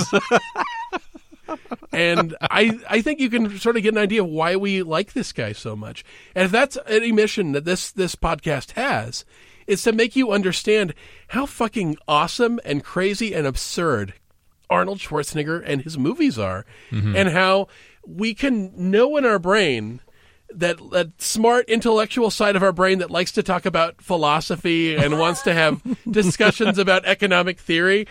and 1.92 2.36
I, 2.40 2.78
I 2.88 3.02
think 3.02 3.20
you 3.20 3.30
can 3.30 3.58
sort 3.58 3.76
of 3.76 3.82
get 3.82 3.94
an 3.94 3.98
idea 3.98 4.22
of 4.22 4.28
why 4.28 4.56
we 4.56 4.82
like 4.82 5.12
this 5.12 5.32
guy 5.32 5.52
so 5.52 5.76
much. 5.76 6.04
And 6.34 6.44
if 6.44 6.50
that's 6.50 6.78
any 6.86 7.12
mission 7.12 7.52
that 7.52 7.64
this 7.64 7.90
this 7.92 8.14
podcast 8.14 8.72
has, 8.72 9.24
is 9.70 9.82
to 9.84 9.92
make 9.92 10.16
you 10.16 10.32
understand 10.32 10.92
how 11.28 11.46
fucking 11.46 11.96
awesome 12.08 12.58
and 12.64 12.82
crazy 12.82 13.32
and 13.32 13.46
absurd 13.46 14.14
Arnold 14.68 14.98
Schwarzenegger 14.98 15.62
and 15.64 15.82
his 15.82 15.96
movies 15.96 16.38
are, 16.38 16.66
mm-hmm. 16.90 17.14
and 17.16 17.28
how 17.28 17.68
we 18.06 18.34
can 18.34 18.72
know 18.76 19.16
in 19.16 19.24
our 19.24 19.38
brain 19.38 20.00
that 20.52 20.78
that 20.90 21.20
smart 21.20 21.68
intellectual 21.68 22.30
side 22.30 22.56
of 22.56 22.62
our 22.62 22.72
brain 22.72 22.98
that 22.98 23.10
likes 23.10 23.30
to 23.32 23.42
talk 23.42 23.64
about 23.64 24.02
philosophy 24.02 24.96
and 24.96 25.18
wants 25.18 25.42
to 25.42 25.54
have 25.54 25.80
discussions 26.10 26.76
about 26.78 27.04
economic 27.04 27.58
theory 27.58 28.06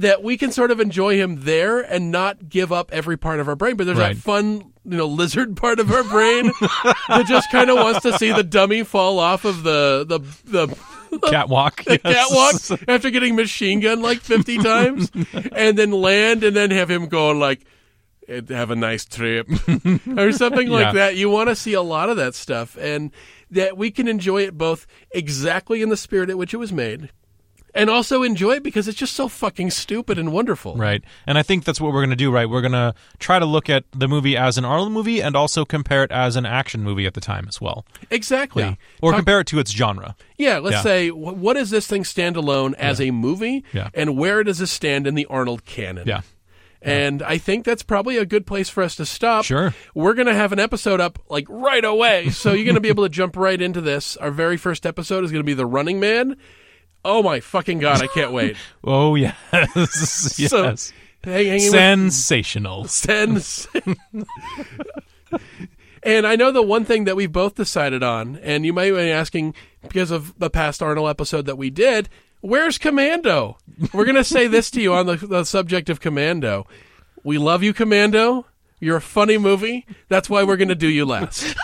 that 0.00 0.22
we 0.22 0.36
can 0.36 0.52
sort 0.52 0.70
of 0.70 0.80
enjoy 0.80 1.16
him 1.16 1.42
there 1.44 1.80
and 1.80 2.10
not 2.10 2.48
give 2.48 2.72
up 2.72 2.90
every 2.92 3.16
part 3.16 3.40
of 3.40 3.48
our 3.48 3.56
brain 3.56 3.76
but 3.76 3.84
there's 3.86 3.98
Right. 3.98 4.14
that 4.16 4.22
fun 4.22 4.72
you 4.84 4.96
know 4.96 5.06
lizard 5.06 5.56
part 5.56 5.78
of 5.80 5.90
our 5.90 6.04
brain 6.04 6.46
that 7.08 7.24
just 7.28 7.50
kind 7.50 7.70
of 7.70 7.76
wants 7.76 8.00
to 8.00 8.16
see 8.18 8.32
the 8.32 8.42
dummy 8.42 8.82
fall 8.82 9.18
off 9.18 9.44
of 9.44 9.62
the 9.62 10.04
the 10.08 10.18
the 10.68 10.76
Catwalk. 11.30 11.82
the 11.84 12.00
yes. 12.04 12.68
catwalk 12.68 12.80
after 12.88 13.10
getting 13.10 13.34
machine 13.36 13.80
gun 13.80 14.00
like 14.00 14.20
50 14.20 14.58
times 14.58 15.10
and 15.52 15.76
then 15.76 15.90
land 15.90 16.44
and 16.44 16.54
then 16.56 16.70
have 16.70 16.88
him 16.90 17.08
go 17.08 17.30
like 17.32 17.64
"Eh, 18.28 18.40
have 18.50 18.70
a 18.70 18.76
nice 18.76 19.04
trip 19.04 19.48
or 20.16 20.30
something 20.32 20.68
like 20.68 20.94
that 20.94 21.16
you 21.16 21.28
want 21.28 21.48
to 21.48 21.56
see 21.56 21.72
a 21.72 21.82
lot 21.82 22.08
of 22.10 22.16
that 22.16 22.34
stuff 22.36 22.76
and 22.80 23.10
that 23.50 23.76
we 23.76 23.90
can 23.90 24.06
enjoy 24.06 24.42
it 24.42 24.56
both 24.56 24.86
exactly 25.10 25.82
in 25.82 25.88
the 25.88 25.96
spirit 25.96 26.30
at 26.30 26.38
which 26.38 26.54
it 26.54 26.58
was 26.58 26.72
made 26.72 27.10
and 27.74 27.88
also 27.90 28.22
enjoy 28.22 28.52
it 28.52 28.62
because 28.62 28.88
it's 28.88 28.98
just 28.98 29.14
so 29.14 29.28
fucking 29.28 29.70
stupid 29.70 30.18
and 30.18 30.32
wonderful 30.32 30.76
Right. 30.76 31.02
And 31.26 31.38
I 31.38 31.42
think 31.42 31.64
that's 31.64 31.80
what 31.80 31.92
we're 31.92 32.00
going 32.00 32.10
to 32.10 32.16
do, 32.16 32.30
right? 32.30 32.48
We're 32.48 32.60
going 32.62 32.72
to 32.72 32.94
try 33.18 33.38
to 33.38 33.44
look 33.46 33.70
at 33.70 33.84
the 33.92 34.08
movie 34.08 34.36
as 34.36 34.58
an 34.58 34.64
Arnold 34.64 34.92
movie 34.92 35.20
and 35.22 35.36
also 35.36 35.64
compare 35.64 36.02
it 36.04 36.10
as 36.10 36.36
an 36.36 36.46
action 36.46 36.82
movie 36.82 37.06
at 37.06 37.14
the 37.14 37.20
time 37.20 37.46
as 37.48 37.60
well. 37.60 37.84
exactly 38.10 38.78
Or 39.02 39.12
Talk- 39.12 39.18
compare 39.20 39.40
it 39.40 39.46
to 39.48 39.58
its 39.58 39.70
genre. 39.72 40.16
Yeah, 40.38 40.58
let's 40.58 40.76
Yeah. 40.76 40.82
say 40.82 41.08
wh- 41.10 41.14
what 41.38 41.54
does 41.54 41.70
this 41.70 41.86
thing 41.86 42.04
stand 42.04 42.36
alone 42.36 42.74
as 42.76 43.00
a 43.00 43.10
movie, 43.10 43.64
Yeah. 43.72 43.90
and 43.94 44.16
where 44.16 44.42
does 44.42 44.58
this 44.58 44.70
stand 44.70 45.06
in 45.06 45.14
the 45.14 45.26
Arnold 45.26 45.64
canon? 45.64 46.06
Yeah. 46.08 46.22
And 46.82 47.22
I 47.22 47.36
think 47.36 47.66
that's 47.66 47.82
probably 47.82 48.16
a 48.16 48.24
good 48.24 48.46
place 48.46 48.70
for 48.70 48.82
us 48.82 48.96
to 48.96 49.04
stop. 49.04 49.44
Sure. 49.44 49.74
We're 49.94 50.14
going 50.14 50.28
to 50.28 50.34
have 50.34 50.50
an 50.52 50.58
episode 50.58 50.98
up 50.98 51.18
like 51.28 51.44
right 51.50 51.84
away. 51.84 52.30
So 52.30 52.52
you're 52.54 52.64
going 52.64 52.74
to 52.74 52.80
be 52.80 52.88
able 52.88 53.04
to 53.04 53.10
jump 53.10 53.36
right 53.36 53.60
into 53.60 53.82
this. 53.82 54.16
Our 54.16 54.30
very 54.30 54.56
first 54.56 54.86
episode 54.86 55.22
is 55.24 55.30
going 55.30 55.40
to 55.42 55.46
be 55.46 55.52
The 55.52 55.66
Running 55.66 56.00
Man. 56.00 56.36
Oh 57.04 57.22
my 57.22 57.40
fucking 57.40 57.78
God, 57.78 58.02
I 58.02 58.06
can't 58.08 58.32
wait. 58.32 58.56
Oh, 58.84 59.14
yes. 59.14 59.34
yes. 60.38 60.48
So, 60.50 60.74
hang, 61.24 61.52
with- 61.52 61.70
Sensational. 61.70 62.84
Sens- 62.86 63.66
and 66.02 66.26
I 66.26 66.36
know 66.36 66.50
the 66.50 66.62
one 66.62 66.84
thing 66.84 67.04
that 67.04 67.16
we've 67.16 67.30
both 67.32 67.54
decided 67.54 68.02
on, 68.02 68.36
and 68.38 68.64
you 68.66 68.72
might 68.72 68.90
be 68.92 69.10
asking 69.10 69.54
because 69.82 70.10
of 70.10 70.38
the 70.38 70.50
past 70.50 70.82
Arnold 70.82 71.08
episode 71.08 71.46
that 71.46 71.56
we 71.58 71.70
did, 71.70 72.08
where's 72.40 72.78
Commando? 72.78 73.58
We're 73.92 74.04
going 74.04 74.16
to 74.16 74.24
say 74.24 74.46
this 74.46 74.70
to 74.72 74.80
you 74.80 74.94
on 74.94 75.06
the, 75.06 75.16
the 75.16 75.44
subject 75.44 75.88
of 75.90 76.00
Commando. 76.00 76.66
We 77.22 77.38
love 77.38 77.62
you, 77.62 77.72
Commando. 77.74 78.46
You're 78.78 78.96
a 78.96 79.02
funny 79.02 79.36
movie. 79.36 79.84
That's 80.08 80.30
why 80.30 80.42
we're 80.42 80.56
going 80.56 80.68
to 80.68 80.74
do 80.74 80.88
you 80.88 81.04
last. 81.04 81.54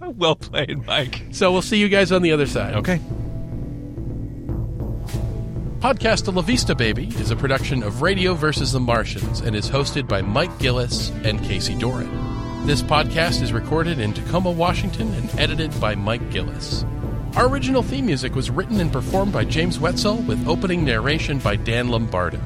well 0.00 0.36
played, 0.36 0.86
Mike. 0.86 1.20
So 1.32 1.50
we'll 1.50 1.62
see 1.62 1.78
you 1.78 1.88
guys 1.88 2.12
on 2.12 2.22
the 2.22 2.30
other 2.30 2.46
side. 2.46 2.74
Okay. 2.76 3.00
Podcast 5.80 6.32
La 6.34 6.40
Vista 6.42 6.74
Baby 6.74 7.08
is 7.20 7.30
a 7.30 7.36
production 7.36 7.82
of 7.82 8.00
Radio 8.00 8.34
versus 8.34 8.72
the 8.72 8.80
Martians 8.80 9.40
and 9.40 9.54
is 9.54 9.68
hosted 9.70 10.08
by 10.08 10.22
Mike 10.22 10.58
Gillis 10.58 11.10
and 11.22 11.40
Casey 11.44 11.74
Doran. 11.74 12.66
This 12.66 12.82
podcast 12.82 13.42
is 13.42 13.52
recorded 13.52 14.00
in 14.00 14.14
Tacoma, 14.14 14.50
Washington 14.50 15.12
and 15.14 15.38
edited 15.38 15.78
by 15.78 15.94
Mike 15.94 16.30
Gillis. 16.30 16.84
Our 17.36 17.46
original 17.48 17.82
theme 17.82 18.06
music 18.06 18.34
was 18.34 18.50
written 18.50 18.80
and 18.80 18.90
performed 18.90 19.32
by 19.34 19.44
James 19.44 19.78
Wetzel 19.78 20.16
with 20.22 20.48
opening 20.48 20.82
narration 20.82 21.38
by 21.38 21.56
Dan 21.56 21.88
Lombardo. 21.88 22.40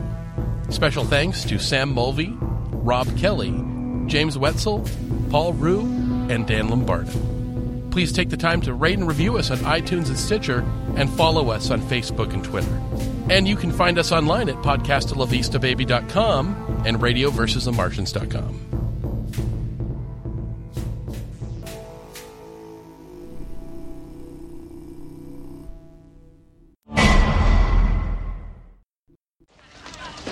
Special 0.68 1.04
thanks 1.04 1.44
to 1.44 1.58
Sam 1.58 1.94
Mulvey, 1.94 2.36
Rob 2.40 3.16
Kelly, 3.16 3.52
James 4.06 4.36
Wetzel, 4.36 4.84
Paul 5.30 5.52
Rue, 5.54 5.82
and 6.28 6.46
Dan 6.48 6.68
Lombardo. 6.68 7.12
Please 7.90 8.12
take 8.12 8.28
the 8.28 8.36
time 8.36 8.60
to 8.62 8.74
rate 8.74 8.98
and 8.98 9.08
review 9.08 9.38
us 9.38 9.50
on 9.50 9.58
iTunes 9.58 10.08
and 10.08 10.18
Stitcher, 10.18 10.64
and 10.96 11.08
follow 11.10 11.50
us 11.50 11.70
on 11.70 11.80
Facebook 11.82 12.32
and 12.32 12.44
Twitter. 12.44 12.80
And 13.30 13.46
you 13.46 13.54
can 13.54 13.70
find 13.70 13.96
us 13.96 14.10
online 14.10 14.48
at 14.48 14.56
podcastalavistababy.com 14.56 16.82
and 16.84 16.98
radioversusthemartians.com. 16.98 18.66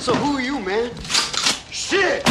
So 0.01 0.15
who 0.15 0.37
are 0.37 0.43
you, 0.43 0.59
man? 0.59 0.91
Shit! 1.71 2.25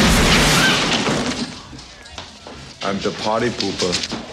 I'm 2.82 2.98
the 2.98 3.16
party 3.22 3.48
pooper. 3.48 4.27